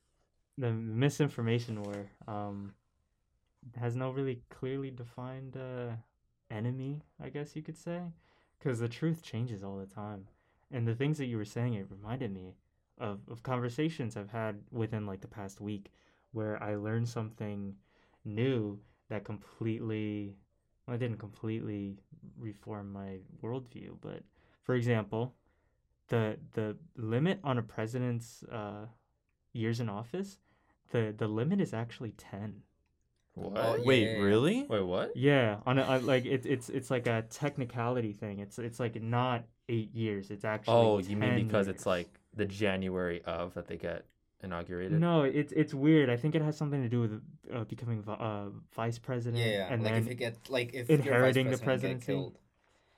the 0.59 0.73
misinformation 0.73 1.83
war 1.83 2.07
um, 2.27 2.75
has 3.77 3.97
no 3.97 4.11
really 4.11 4.41
clearly 4.51 4.91
defined 4.91 5.57
uh, 5.57 5.95
enemy, 6.51 7.03
I 7.23 7.29
guess 7.29 7.57
you 7.57 7.63
could 7.63 7.77
say, 7.77 8.01
because 8.59 8.79
the 8.79 8.89
truth 8.89 9.23
changes 9.23 9.63
all 9.63 9.77
the 9.77 9.87
time. 9.87 10.27
And 10.71 10.87
the 10.87 10.95
things 10.95 11.19
that 11.19 11.27
you 11.27 11.37
were 11.37 11.45
saying, 11.45 11.75
it 11.75 11.87
reminded 11.91 12.33
me 12.33 12.55
of, 12.99 13.21
of 13.31 13.43
conversations 13.43 14.17
I've 14.17 14.31
had 14.31 14.61
within 14.71 15.07
like 15.07 15.21
the 15.21 15.29
past 15.29 15.61
week 15.61 15.91
where 16.33 16.61
I 16.63 16.75
learned 16.75 17.09
something 17.09 17.75
new 18.25 18.81
that 19.09 19.25
completely, 19.25 20.37
well, 20.87 20.97
it 20.97 20.99
didn't 20.99 21.19
completely 21.19 21.97
reform 22.39 22.93
my 22.93 23.19
worldview, 23.43 23.97
but 24.01 24.23
for 24.63 24.75
example, 24.75 25.35
the 26.09 26.37
the 26.53 26.77
limit 26.97 27.41
on 27.45 27.59
a 27.59 27.63
president's 27.63 28.43
uh, 28.45 28.87
years 29.53 29.81
in 29.81 29.89
office, 29.89 30.39
the 30.91 31.15
the 31.17 31.29
limit 31.29 31.61
is 31.61 31.73
actually 31.73 32.13
ten. 32.13 32.63
What? 33.35 33.53
Oh, 33.57 33.83
Wait, 33.85 34.13
yeah. 34.13 34.23
really? 34.23 34.65
Wait, 34.69 34.83
what? 34.83 35.17
Yeah, 35.17 35.57
on 35.67 35.79
a, 35.79 35.83
on, 35.83 36.07
like 36.07 36.25
it, 36.25 36.47
it's 36.47 36.69
it's 36.69 36.91
like 36.91 37.07
a 37.07 37.23
technicality 37.31 38.13
thing. 38.13 38.39
It's 38.39 38.59
it's 38.59 38.79
like 38.79 39.01
not 39.03 39.45
eight 39.69 39.95
years. 39.95 40.31
It's 40.31 40.45
actually. 40.45 40.75
Oh, 40.75 40.99
you 40.99 41.17
mean 41.17 41.31
10 41.31 41.45
because 41.47 41.69
it's 41.69 41.87
like 41.87 42.09
the 42.37 42.47
January 42.47 43.23
of 43.25 43.55
that 43.55 43.67
they 43.67 43.77
get 43.77 44.05
inaugurated? 44.45 45.01
No, 45.01 45.23
it's 45.23 45.53
it's 45.53 45.75
weird. 45.75 46.09
I 46.11 46.17
think 46.17 46.35
it 46.35 46.43
has 46.43 46.57
something 46.57 46.83
to 46.83 46.89
do 46.89 47.01
with 47.01 47.21
uh, 47.55 47.65
becoming 47.65 48.03
vi- 48.03 48.13
uh, 48.15 48.51
vice 48.75 48.99
president. 48.99 49.43
Yeah, 49.43 49.53
yeah. 49.53 49.73
and 49.73 49.83
like 49.83 49.95
then 49.95 50.03
if 50.03 50.09
it 50.11 50.15
gets 50.17 50.51
like 50.51 50.75
if 50.75 50.89
your 50.89 50.99
vice 50.99 51.07
inheriting 51.07 51.51
the 51.51 51.59
president 51.59 52.01
get 52.01 52.05
presidency. 52.07 52.13
killed, 52.13 52.39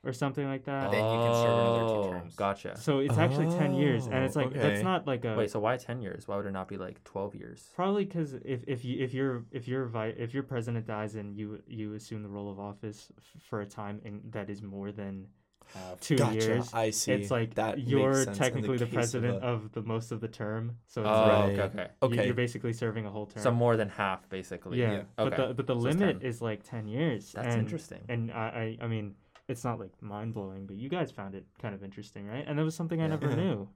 or 0.04 0.12
something 0.12 0.46
like 0.46 0.64
that. 0.64 0.90
Then 0.92 1.04
you 1.04 1.18
can 1.26 1.34
serve 1.34 1.56
another 1.58 1.84
two 1.92 2.00
Oh, 2.06 2.10
terms. 2.12 2.34
Gotcha. 2.36 2.76
So 2.76 2.98
it's 3.00 3.18
actually 3.18 3.50
ten 3.58 3.74
years, 3.74 4.06
and 4.06 4.14
Oh, 4.16 4.24
it's 4.26 4.36
like 4.36 4.48
okay. 4.48 4.58
that's 4.58 4.82
not 4.82 5.06
like 5.06 5.24
a 5.24 5.34
Wait, 5.36 5.50
so 5.50 5.58
why 5.60 5.76
ten 5.76 6.00
years? 6.00 6.28
Why 6.28 6.36
would 6.36 6.46
it 6.46 6.52
not 6.52 6.68
be 6.68 6.76
like 6.76 7.02
twelve 7.04 7.34
years? 7.34 7.70
Probably 7.74 8.04
because 8.04 8.34
if, 8.44 8.60
if 8.68 8.84
you 8.84 9.02
if 9.02 9.12
your 9.14 9.44
if 9.50 9.66
your 9.66 9.86
vi- 9.86 10.14
if 10.24 10.32
your 10.34 10.42
president 10.44 10.86
dies 10.86 11.14
and 11.16 11.36
you 11.36 11.60
you 11.66 11.94
assume 11.94 12.22
the 12.22 12.28
role 12.28 12.50
of 12.50 12.58
office 12.60 13.10
f- 13.18 13.42
for 13.48 13.62
a 13.62 13.66
time 13.66 14.00
in, 14.04 14.20
that 14.30 14.48
is 14.50 14.62
more 14.62 14.92
than 14.92 15.26
half. 15.74 16.00
two 16.00 16.16
Gotcha. 16.16 16.34
years, 16.34 16.72
I 16.72 16.90
see. 16.90 17.12
it's 17.12 17.30
like 17.30 17.54
that 17.54 17.78
you're 17.80 18.24
technically 18.26 18.76
the, 18.78 18.84
case 18.86 19.14
of 19.14 19.22
president 19.22 19.42
a- 19.42 19.46
of, 19.46 19.72
the 19.72 19.82
most 19.82 20.12
of 20.12 20.20
the 20.20 20.28
term. 20.28 20.76
So 20.86 21.02
it's 21.02 21.08
Oh, 21.10 21.12
like 21.12 21.28
Right. 21.30 21.50
okay, 21.50 21.62
okay. 21.62 21.82
you- 21.82 21.88
Okay. 22.08 22.24
you're 22.26 22.34
basically 22.34 22.72
serving 22.72 23.06
a 23.06 23.10
whole 23.10 23.26
term. 23.26 23.42
So 23.42 23.50
more 23.50 23.76
than 23.76 23.88
half, 23.88 24.28
basically. 24.28 24.78
yeah, 24.80 24.92
Yeah. 24.92 25.02
but 25.16 25.32
Okay. 25.32 25.48
the 25.48 25.54
but 25.54 25.66
the 25.66 25.74
So 25.74 25.80
limit 25.80 26.22
is 26.22 26.40
like 26.42 26.62
ten 26.62 26.86
years. 26.88 27.32
That's 27.32 27.54
and, 27.54 27.62
interesting. 27.62 28.02
And 28.08 28.30
I, 28.32 28.76
I 28.80 28.84
I 28.84 28.86
mean 28.88 29.14
it's 29.48 29.62
not 29.64 29.78
like 29.78 29.92
mind 30.02 30.34
blowing, 30.34 30.66
but 30.66 30.76
you 30.76 30.88
guys 30.88 31.10
found 31.12 31.34
it 31.34 31.44
kind 31.60 31.74
of 31.74 31.84
interesting, 31.84 32.26
right? 32.26 32.44
And 32.46 32.58
that 32.58 32.64
was 32.64 32.74
something 32.74 33.00
I 33.00 33.04
Yeah. 33.04 33.10
never 33.10 33.34
knew, 33.36 33.68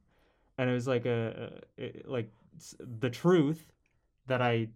and 0.59 0.69
it 0.69 0.73
was 0.73 0.87
like 0.89 1.07
a, 1.07 1.61
a 1.79 1.85
it- 1.85 2.09
like 2.09 2.31
the 2.81 3.11
truth 3.11 3.73
that 4.27 4.43
I 4.43 4.69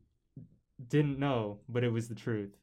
didn't 0.88 1.18
know, 1.18 1.58
but 1.68 1.84
it 1.84 1.90
was 1.92 2.08
the 2.08 2.14
truth. 2.14 2.56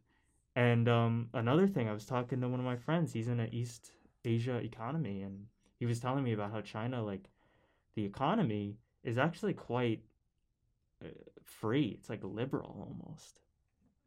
And 0.56 0.90
um, 0.90 1.30
another 1.34 1.66
thing, 1.68 1.88
I 1.88 1.94
was 1.94 2.06
talking 2.06 2.42
to 2.42 2.48
one 2.50 2.60
of 2.60 2.66
my 2.66 2.76
friends. 2.76 3.14
He's 3.14 3.28
in 3.30 3.40
an 3.40 3.54
East 3.54 3.92
Asia 4.24 4.58
economy, 4.58 5.22
and 5.22 5.46
he 5.80 5.86
was 5.86 6.00
telling 6.00 6.24
me 6.24 6.34
about 6.34 6.52
how 6.52 6.62
China, 6.62 7.04
like, 7.04 7.30
the 7.96 8.06
economy 8.06 8.78
is 9.04 9.18
actually 9.18 9.54
quite 9.54 10.02
uh, 11.04 11.10
free. 11.44 11.96
It's 12.00 12.10
like 12.10 12.24
liberal 12.24 12.88
almost. 12.88 13.40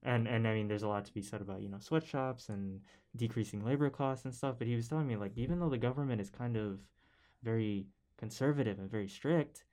And 0.03 0.29
and 0.29 0.47
I 0.47 0.55
mean, 0.55 0.69
there's 0.69 0.83
a 0.83 0.89
lot 0.89 1.05
to 1.07 1.15
be 1.15 1.23
said 1.23 1.41
about 1.41 1.63
you 1.63 1.69
know 1.69 1.79
sweatshops 1.81 2.49
and 2.51 2.81
decreasing 3.17 3.65
labor 3.65 3.89
costs 3.91 4.25
and 4.25 4.35
stuff. 4.35 4.57
But 4.59 4.67
he 4.67 4.77
was 4.77 4.87
telling 4.87 5.07
me 5.07 5.17
like 5.17 5.33
even 5.37 5.59
though 5.59 5.71
the 5.71 5.79
government 5.79 6.21
is 6.21 6.31
kind 6.31 6.57
of 6.57 6.79
very 7.43 7.87
conservative 8.19 8.79
and 8.79 8.91
very 8.91 9.09
strict, 9.09 9.65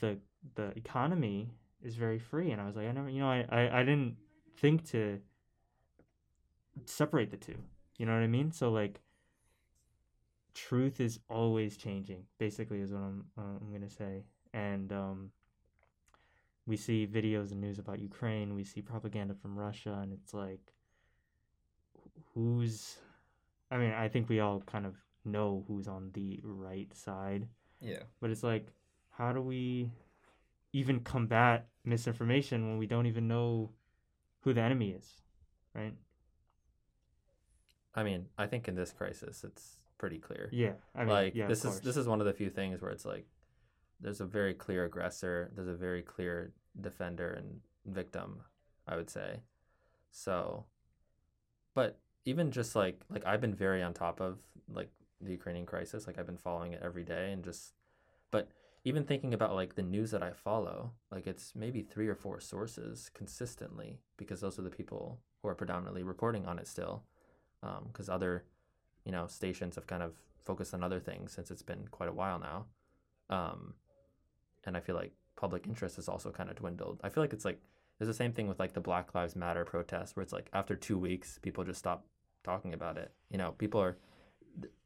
the 0.00 0.18
the 0.54 0.72
economy 0.76 1.50
is 1.82 1.96
very 1.96 2.18
free. 2.18 2.50
And 2.50 2.60
I 2.60 2.66
was 2.66 2.76
like, 2.76 2.88
I 2.88 2.92
never, 2.92 3.10
you 3.10 3.20
know, 3.20 3.30
I 3.30 3.46
I, 3.50 3.80
I 3.80 3.82
didn't 3.84 4.16
think 4.56 4.88
to 4.90 5.20
separate 6.86 7.30
the 7.30 7.36
two. 7.36 7.56
You 7.98 8.06
know 8.06 8.14
what 8.14 8.22
I 8.22 8.26
mean? 8.26 8.52
So 8.52 8.70
like, 8.70 9.00
truth 10.66 11.00
is 11.00 11.20
always 11.28 11.76
changing. 11.76 12.24
Basically, 12.38 12.80
is 12.80 12.92
what 12.92 13.00
I'm 13.02 13.24
uh, 13.36 13.56
I'm 13.60 13.72
gonna 13.72 13.90
say. 13.90 14.24
And 14.52 14.92
um, 14.92 15.30
we 16.66 16.76
see 16.76 17.06
videos 17.06 17.52
and 17.52 17.60
news 17.60 17.78
about 17.78 17.98
Ukraine. 18.00 18.54
We 18.54 18.64
see 18.64 18.82
propaganda 18.82 19.34
from 19.34 19.58
Russia, 19.58 19.98
and 20.02 20.12
it's 20.12 20.34
like, 20.34 20.72
who's? 22.34 22.96
I 23.70 23.76
mean, 23.76 23.92
I 23.92 24.08
think 24.08 24.28
we 24.28 24.40
all 24.40 24.60
kind 24.60 24.86
of 24.86 24.94
know 25.24 25.64
who's 25.68 25.88
on 25.88 26.10
the 26.14 26.40
right 26.42 26.94
side, 26.96 27.48
Yeah. 27.80 28.04
but 28.20 28.30
it's 28.30 28.42
like, 28.42 28.68
how 29.10 29.32
do 29.32 29.42
we 29.42 29.90
even 30.72 31.00
combat 31.00 31.68
misinformation 31.84 32.66
when 32.68 32.78
we 32.78 32.86
don't 32.86 33.06
even 33.06 33.28
know 33.28 33.70
who 34.40 34.54
the 34.54 34.62
enemy 34.62 34.90
is, 34.90 35.20
right? 35.74 35.94
I 37.94 38.02
mean, 38.04 38.26
I 38.38 38.46
think 38.46 38.68
in 38.68 38.74
this 38.74 38.92
crisis, 38.92 39.44
it's 39.44 39.77
pretty 39.98 40.18
clear. 40.18 40.48
Yeah, 40.52 40.72
I 40.94 41.00
mean, 41.00 41.08
like 41.08 41.34
yeah, 41.34 41.46
this 41.46 41.64
is 41.64 41.80
this 41.80 41.96
is 41.96 42.06
one 42.06 42.20
of 42.20 42.26
the 42.26 42.32
few 42.32 42.50
things 42.50 42.80
where 42.80 42.90
it's 42.90 43.04
like 43.04 43.26
there's 44.00 44.20
a 44.20 44.26
very 44.26 44.54
clear 44.54 44.84
aggressor, 44.84 45.50
there's 45.54 45.68
a 45.68 45.74
very 45.74 46.02
clear 46.02 46.52
defender 46.80 47.32
and 47.32 47.60
victim, 47.86 48.40
I 48.86 48.96
would 48.96 49.10
say. 49.10 49.40
So, 50.10 50.66
but 51.74 51.98
even 52.24 52.50
just 52.50 52.76
like 52.76 53.00
like 53.10 53.26
I've 53.26 53.40
been 53.40 53.54
very 53.54 53.82
on 53.82 53.92
top 53.92 54.20
of 54.20 54.38
like 54.72 54.90
the 55.20 55.32
Ukrainian 55.32 55.66
crisis, 55.66 56.06
like 56.06 56.18
I've 56.18 56.26
been 56.26 56.36
following 56.36 56.72
it 56.72 56.82
every 56.82 57.04
day 57.04 57.32
and 57.32 57.42
just 57.44 57.74
but 58.30 58.48
even 58.84 59.04
thinking 59.04 59.34
about 59.34 59.54
like 59.54 59.74
the 59.74 59.82
news 59.82 60.10
that 60.12 60.22
I 60.22 60.32
follow, 60.32 60.92
like 61.10 61.26
it's 61.26 61.54
maybe 61.54 61.82
three 61.82 62.08
or 62.08 62.14
four 62.14 62.40
sources 62.40 63.10
consistently 63.12 63.98
because 64.16 64.40
those 64.40 64.58
are 64.58 64.62
the 64.62 64.70
people 64.70 65.20
who 65.42 65.48
are 65.48 65.54
predominantly 65.54 66.02
reporting 66.02 66.46
on 66.46 66.58
it 66.58 66.68
still. 66.68 67.04
Um, 67.62 67.88
because 67.92 68.08
other, 68.08 68.44
you 69.08 69.12
know, 69.12 69.26
stations 69.26 69.74
have 69.76 69.86
kind 69.86 70.02
of 70.02 70.12
focused 70.44 70.74
on 70.74 70.82
other 70.84 71.00
things 71.00 71.32
since 71.32 71.50
it's 71.50 71.62
been 71.62 71.88
quite 71.90 72.10
a 72.10 72.12
while 72.12 72.38
now. 72.38 72.66
Um, 73.30 73.72
and 74.64 74.76
I 74.76 74.80
feel 74.80 74.96
like 74.96 75.12
public 75.34 75.66
interest 75.66 75.96
has 75.96 76.08
also 76.10 76.30
kind 76.30 76.50
of 76.50 76.56
dwindled. 76.56 77.00
I 77.02 77.08
feel 77.08 77.22
like 77.24 77.32
it's 77.32 77.46
like 77.46 77.58
there's 77.98 78.06
the 78.08 78.12
same 78.22 78.32
thing 78.32 78.48
with 78.48 78.58
like 78.60 78.74
the 78.74 78.80
Black 78.82 79.14
Lives 79.14 79.34
Matter 79.34 79.64
protests 79.64 80.14
where 80.14 80.22
it's 80.22 80.32
like 80.34 80.50
after 80.52 80.76
two 80.76 80.98
weeks, 80.98 81.38
people 81.40 81.64
just 81.64 81.78
stop 81.78 82.04
talking 82.44 82.74
about 82.74 82.98
it. 82.98 83.10
You 83.30 83.38
know, 83.38 83.52
people 83.52 83.80
are 83.80 83.96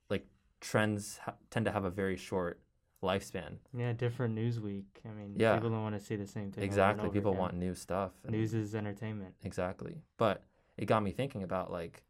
like 0.09 0.25
trends 0.61 1.19
ha- 1.25 1.35
tend 1.51 1.65
to 1.67 1.73
have 1.73 1.85
a 1.85 1.91
very 1.91 2.17
short 2.17 2.61
lifespan. 3.03 3.57
yeah, 3.77 3.93
different 3.93 4.33
news 4.35 4.61
week. 4.61 5.01
I 5.05 5.13
mean, 5.13 5.35
Yeah. 5.37 5.55
people 5.55 5.71
don't 5.71 5.83
want 5.83 5.99
to 5.99 6.05
see 6.05 6.15
the 6.15 6.27
same 6.29 6.53
thing. 6.53 6.63
Exactly. 6.63 7.11
People 7.11 7.33
again. 7.33 7.41
want 7.41 7.55
new 7.57 7.75
stuff. 7.75 8.13
news 8.29 8.55
is 8.55 8.77
entertainment. 8.77 9.35
Exactly. 9.43 9.97
But 10.19 10.45
it 10.77 10.85
got 10.87 11.03
me 11.03 11.11
thinking 11.11 11.43
about 11.43 11.73
like 11.73 12.05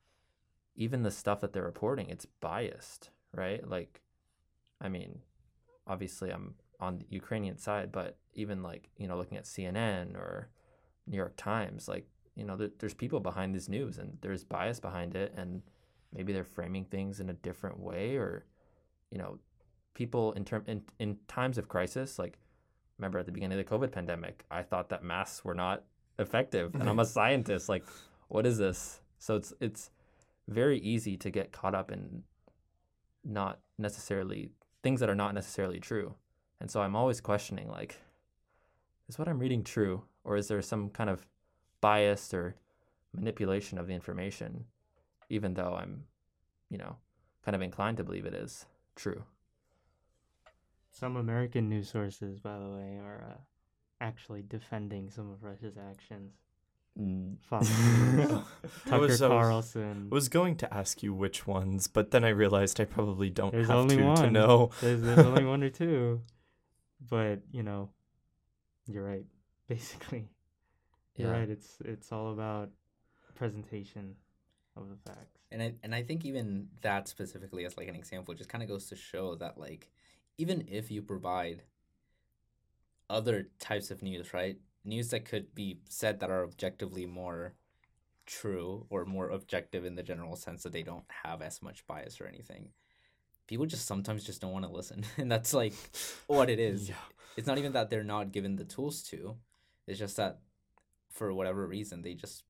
even 0.74 1.02
the 1.02 1.10
stuff 1.10 1.40
that 1.40 1.52
they're 1.52 1.62
reporting, 1.62 2.08
it's 2.08 2.26
biased, 2.26 3.10
right? 3.34 3.66
Like, 3.68 4.00
I 4.80 4.88
mean, 4.88 5.20
obviously 5.86 6.30
I'm 6.30 6.54
on 6.80 6.98
the 6.98 7.06
Ukrainian 7.10 7.58
side, 7.58 7.92
but 7.92 8.16
even 8.34 8.62
like, 8.62 8.88
you 8.96 9.06
know, 9.06 9.16
looking 9.16 9.38
at 9.38 9.44
CNN 9.44 10.14
or 10.14 10.48
New 11.06 11.16
York 11.16 11.34
Times, 11.36 11.88
like, 11.88 12.06
you 12.34 12.44
know, 12.44 12.56
there, 12.56 12.70
there's 12.78 12.94
people 12.94 13.20
behind 13.20 13.54
this 13.54 13.68
news 13.68 13.98
and 13.98 14.16
there's 14.22 14.44
bias 14.44 14.80
behind 14.80 15.14
it. 15.14 15.34
And 15.36 15.62
maybe 16.12 16.32
they're 16.32 16.44
framing 16.44 16.84
things 16.86 17.20
in 17.20 17.28
a 17.28 17.34
different 17.34 17.78
way 17.78 18.16
or, 18.16 18.46
you 19.10 19.18
know, 19.18 19.38
people 19.94 20.32
in 20.32 20.44
term 20.44 20.64
in, 20.66 20.82
in 20.98 21.18
times 21.28 21.58
of 21.58 21.68
crisis, 21.68 22.18
like 22.18 22.38
remember 22.98 23.18
at 23.18 23.26
the 23.26 23.32
beginning 23.32 23.58
of 23.58 23.66
the 23.66 23.70
COVID 23.70 23.92
pandemic, 23.92 24.44
I 24.50 24.62
thought 24.62 24.88
that 24.88 25.04
masks 25.04 25.44
were 25.44 25.54
not 25.54 25.84
effective 26.18 26.74
and 26.74 26.88
I'm 26.88 26.98
a 26.98 27.04
scientist. 27.18 27.68
Like, 27.68 27.84
what 28.28 28.46
is 28.46 28.58
this? 28.58 29.00
So 29.18 29.36
it's 29.36 29.52
it's 29.60 29.90
very 30.48 30.78
easy 30.78 31.16
to 31.16 31.30
get 31.30 31.52
caught 31.52 31.74
up 31.74 31.90
in 31.90 32.22
not 33.24 33.60
necessarily 33.78 34.50
things 34.82 35.00
that 35.00 35.10
are 35.10 35.14
not 35.14 35.34
necessarily 35.34 35.78
true. 35.78 36.14
And 36.60 36.70
so 36.70 36.82
I'm 36.82 36.96
always 36.96 37.20
questioning 37.20 37.68
like, 37.68 38.00
is 39.08 39.18
what 39.18 39.28
I'm 39.28 39.38
reading 39.38 39.64
true? 39.64 40.04
Or 40.24 40.36
is 40.36 40.48
there 40.48 40.62
some 40.62 40.90
kind 40.90 41.10
of 41.10 41.26
bias 41.80 42.32
or 42.32 42.54
manipulation 43.12 43.78
of 43.78 43.86
the 43.86 43.94
information, 43.94 44.64
even 45.28 45.54
though 45.54 45.74
I'm, 45.74 46.04
you 46.70 46.78
know, 46.78 46.96
kind 47.44 47.54
of 47.54 47.62
inclined 47.62 47.96
to 47.98 48.04
believe 48.04 48.26
it 48.26 48.34
is 48.34 48.66
true? 48.96 49.24
Some 50.90 51.16
American 51.16 51.68
news 51.68 51.88
sources, 51.88 52.38
by 52.38 52.58
the 52.58 52.68
way, 52.68 52.98
are 53.02 53.24
uh, 53.30 53.40
actually 54.00 54.42
defending 54.42 55.10
some 55.10 55.30
of 55.30 55.42
Russia's 55.42 55.76
actions. 55.78 56.34
Mm, 56.98 57.36
Fox 57.40 57.70
I 57.70 58.42
Tucker 58.84 59.00
was, 59.00 59.22
I 59.22 59.28
was, 59.28 59.44
Carlson. 59.44 60.08
was 60.10 60.28
going 60.28 60.56
to 60.56 60.74
ask 60.74 61.02
you 61.02 61.14
which 61.14 61.46
ones, 61.46 61.86
but 61.86 62.10
then 62.10 62.24
I 62.24 62.28
realized 62.28 62.80
I 62.80 62.84
probably 62.84 63.30
don't 63.30 63.52
There's 63.52 63.68
have 63.68 63.78
only 63.78 63.96
to 63.96 64.14
to 64.16 64.30
know. 64.30 64.70
There's, 64.80 65.00
there's 65.00 65.18
only 65.18 65.44
one 65.44 65.62
or 65.62 65.70
two, 65.70 66.20
but 67.08 67.40
you 67.50 67.62
know, 67.62 67.88
you're 68.86 69.04
right. 69.04 69.24
Basically, 69.68 70.28
yeah. 71.16 71.26
you're 71.26 71.32
right. 71.32 71.48
It's 71.48 71.78
it's 71.84 72.12
all 72.12 72.30
about 72.32 72.70
presentation 73.34 74.14
of 74.76 74.88
the 74.88 74.96
facts. 75.10 75.40
And 75.50 75.62
I 75.62 75.74
and 75.82 75.94
I 75.94 76.02
think 76.02 76.24
even 76.24 76.68
that 76.82 77.08
specifically 77.08 77.64
as 77.64 77.76
like 77.76 77.88
an 77.88 77.96
example 77.96 78.34
just 78.34 78.50
kind 78.50 78.62
of 78.62 78.68
goes 78.68 78.86
to 78.86 78.96
show 78.96 79.34
that 79.36 79.58
like 79.58 79.90
even 80.38 80.64
if 80.68 80.90
you 80.90 81.02
provide 81.02 81.62
other 83.10 83.48
types 83.58 83.90
of 83.90 84.02
news, 84.02 84.32
right? 84.32 84.58
News 84.84 85.10
that 85.10 85.24
could 85.24 85.54
be 85.54 85.78
said 85.88 86.20
that 86.20 86.30
are 86.30 86.42
objectively 86.42 87.06
more 87.06 87.54
true 88.26 88.86
or 88.90 89.04
more 89.04 89.30
objective 89.30 89.84
in 89.84 89.94
the 89.94 90.02
general 90.02 90.36
sense 90.36 90.62
that 90.62 90.72
they 90.72 90.82
don't 90.82 91.04
have 91.24 91.42
as 91.42 91.62
much 91.62 91.86
bias 91.86 92.20
or 92.20 92.26
anything. 92.26 92.70
People 93.46 93.66
just 93.66 93.86
sometimes 93.86 94.24
just 94.24 94.40
don't 94.40 94.52
want 94.52 94.64
to 94.64 94.70
listen. 94.70 95.04
And 95.18 95.30
that's 95.30 95.52
like 95.54 95.74
what 96.26 96.50
it 96.50 96.58
is. 96.58 96.88
Yeah. 96.88 96.94
It's 97.36 97.46
not 97.46 97.58
even 97.58 97.72
that 97.72 97.90
they're 97.90 98.04
not 98.04 98.32
given 98.32 98.56
the 98.56 98.64
tools 98.64 99.02
to. 99.04 99.36
It's 99.86 99.98
just 99.98 100.16
that 100.16 100.40
for 101.10 101.32
whatever 101.32 101.66
reason 101.66 102.02
they 102.02 102.14
just 102.14 102.44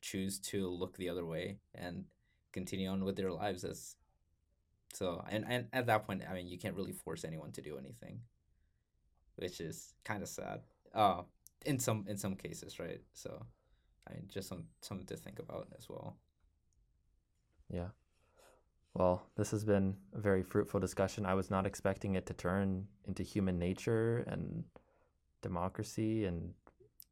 choose 0.00 0.38
to 0.38 0.68
look 0.68 0.96
the 0.96 1.08
other 1.08 1.24
way 1.24 1.58
and 1.74 2.04
continue 2.52 2.88
on 2.88 3.04
with 3.04 3.16
their 3.16 3.32
lives 3.32 3.64
as 3.64 3.96
So 4.92 5.24
and, 5.28 5.44
and 5.48 5.66
at 5.72 5.86
that 5.86 6.06
point, 6.06 6.22
I 6.28 6.34
mean, 6.34 6.48
you 6.48 6.58
can't 6.58 6.76
really 6.76 6.92
force 6.92 7.24
anyone 7.24 7.52
to 7.52 7.62
do 7.62 7.76
anything, 7.78 8.20
which 9.36 9.60
is 9.60 9.94
kind 10.04 10.22
of 10.22 10.28
sad. 10.28 10.60
Uh, 10.96 11.22
in 11.66 11.78
some 11.78 12.04
in 12.08 12.16
some 12.16 12.34
cases, 12.34 12.80
right? 12.80 13.00
So, 13.12 13.44
I 14.08 14.14
mean, 14.14 14.28
just 14.32 14.48
some 14.48 14.64
something 14.80 15.06
to 15.06 15.16
think 15.16 15.38
about 15.38 15.68
as 15.78 15.88
well. 15.88 16.16
Yeah. 17.70 17.88
Well, 18.94 19.22
this 19.36 19.50
has 19.50 19.64
been 19.64 19.96
a 20.14 20.20
very 20.20 20.42
fruitful 20.42 20.80
discussion. 20.80 21.26
I 21.26 21.34
was 21.34 21.50
not 21.50 21.66
expecting 21.66 22.14
it 22.14 22.24
to 22.26 22.32
turn 22.34 22.86
into 23.06 23.22
human 23.22 23.58
nature 23.58 24.24
and 24.26 24.64
democracy 25.42 26.24
and 26.24 26.54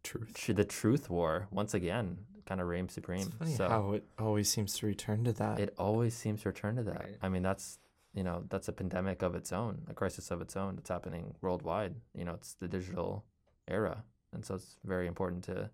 Truth. 0.03 0.51
the 0.55 0.65
truth 0.65 1.09
war 1.09 1.49
once 1.51 1.73
again 1.75 2.19
kind 2.47 2.61
of 2.61 2.67
reign 2.69 2.89
supreme. 2.89 3.21
It's 3.21 3.35
funny 3.37 3.55
so 3.55 3.69
how 3.69 3.93
it 3.93 4.05
always 4.19 4.49
seems 4.49 4.75
to 4.79 4.87
return 4.87 5.25
to 5.25 5.33
that. 5.35 5.59
it 5.61 5.75
always 5.79 6.15
seems 6.15 6.43
to 6.43 6.49
return 6.49 6.77
to 6.77 6.83
that. 6.85 7.01
Right. 7.01 7.17
I 7.23 7.29
mean, 7.29 7.43
that's 7.43 7.79
you 8.15 8.23
know 8.23 8.45
that's 8.49 8.69
a 8.69 8.73
pandemic 8.73 9.23
of 9.23 9.35
its 9.35 9.53
own, 9.53 9.83
a 9.89 9.95
crisis 9.95 10.31
of 10.31 10.41
its 10.41 10.57
own 10.57 10.77
that's 10.77 10.89
happening 10.91 11.35
worldwide. 11.41 11.95
You 12.15 12.25
know, 12.25 12.35
it's 12.35 12.55
the 12.55 12.69
digital 12.69 13.25
era, 13.69 14.05
and 14.33 14.45
so 14.45 14.55
it's 14.57 14.77
very 14.85 15.07
important 15.07 15.45
to 15.45 15.71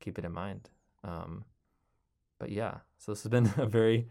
keep 0.00 0.18
it 0.18 0.24
in 0.24 0.32
mind. 0.32 0.70
Um, 1.04 1.44
but 2.38 2.50
yeah, 2.50 2.78
so 2.98 3.12
this 3.12 3.22
has 3.22 3.30
been 3.30 3.52
a 3.56 3.66
very 3.66 4.08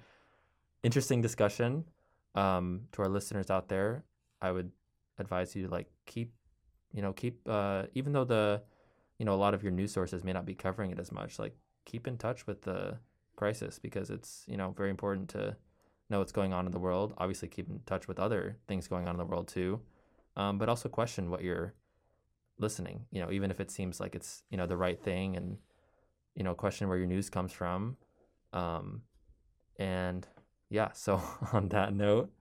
interesting 0.84 1.22
discussion. 1.22 1.86
Um, 2.34 2.84
to 2.94 3.02
our 3.02 3.10
listeners 3.10 3.50
out 3.50 3.68
there, 3.68 4.06
I 4.42 4.52
would 4.52 4.72
advise 5.20 5.54
you 5.54 5.66
to 5.66 5.70
like 5.70 5.88
keep, 6.06 6.32
you 6.94 7.02
know, 7.02 7.12
keep 7.12 7.42
uh, 7.48 7.84
even 7.94 8.14
though 8.14 8.24
the, 8.24 8.62
you 9.20 9.26
know, 9.26 9.34
a 9.34 9.36
lot 9.36 9.54
of 9.54 9.64
your 9.64 9.74
news 9.74 9.92
sources 9.92 10.24
may 10.24 10.32
not 10.32 10.46
be 10.46 10.56
covering 10.56 10.92
it 10.92 11.00
as 11.00 11.12
much, 11.12 11.40
like 11.40 11.54
keep 11.86 12.08
in 12.08 12.18
touch 12.18 12.48
with 12.48 12.62
the 12.62 12.98
crisis 13.36 13.80
because 13.80 14.10
it's 14.10 14.44
you 14.48 14.56
know 14.56 14.72
very 14.78 14.90
important 14.90 15.28
to 15.28 15.56
know 16.10 16.20
what's 16.20 16.32
going 16.32 16.54
on 16.54 16.66
in 16.66 16.72
the 16.72 16.80
world. 16.80 17.14
Obviously, 17.18 17.48
keep 17.48 17.68
in 17.70 17.80
touch 17.86 18.08
with 18.08 18.20
other 18.20 18.58
things 18.68 18.88
going 18.88 19.08
on 19.08 19.16
in 19.16 19.18
the 19.18 19.26
world 19.26 19.48
too, 19.48 19.82
um, 20.36 20.58
but 20.58 20.70
also 20.70 20.88
question 20.90 21.30
what 21.30 21.42
you're 21.42 21.74
listening. 22.62 23.06
You 23.12 23.22
know, 23.22 23.32
even 23.32 23.52
if 23.52 23.60
it 23.60 23.72
seems 23.72 24.00
like 24.00 24.16
it's 24.16 24.44
you 24.50 24.58
know 24.58 24.68
the 24.68 24.78
right 24.78 25.02
thing, 25.02 25.36
and 25.36 25.58
you 26.36 26.44
know 26.44 26.54
question 26.54 26.88
where 26.88 26.98
your 26.98 27.08
news 27.08 27.30
comes 27.30 27.52
from. 27.52 27.98
Um, 28.54 29.04
and 29.78 30.28
yeah, 30.70 30.92
so 30.94 31.22
on 31.54 31.70
that 31.70 31.94
note, 31.94 32.32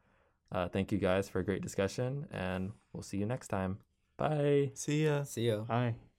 uh, 0.53 0.69
thank 0.69 0.93
you 0.93 0.99
guys 0.99 1.29
for 1.29 1.41
a 1.41 1.45
great 1.45 1.63
discussion, 1.63 2.27
and 2.31 2.73
we'll 2.93 3.03
see 3.03 3.19
you 3.19 3.27
next 3.27 3.49
time. 3.49 3.79
Bye. 4.17 4.73
See 4.75 5.05
ya. 5.05 5.23
See 5.25 5.49
ya. 5.49 5.61
Bye. 5.61 6.10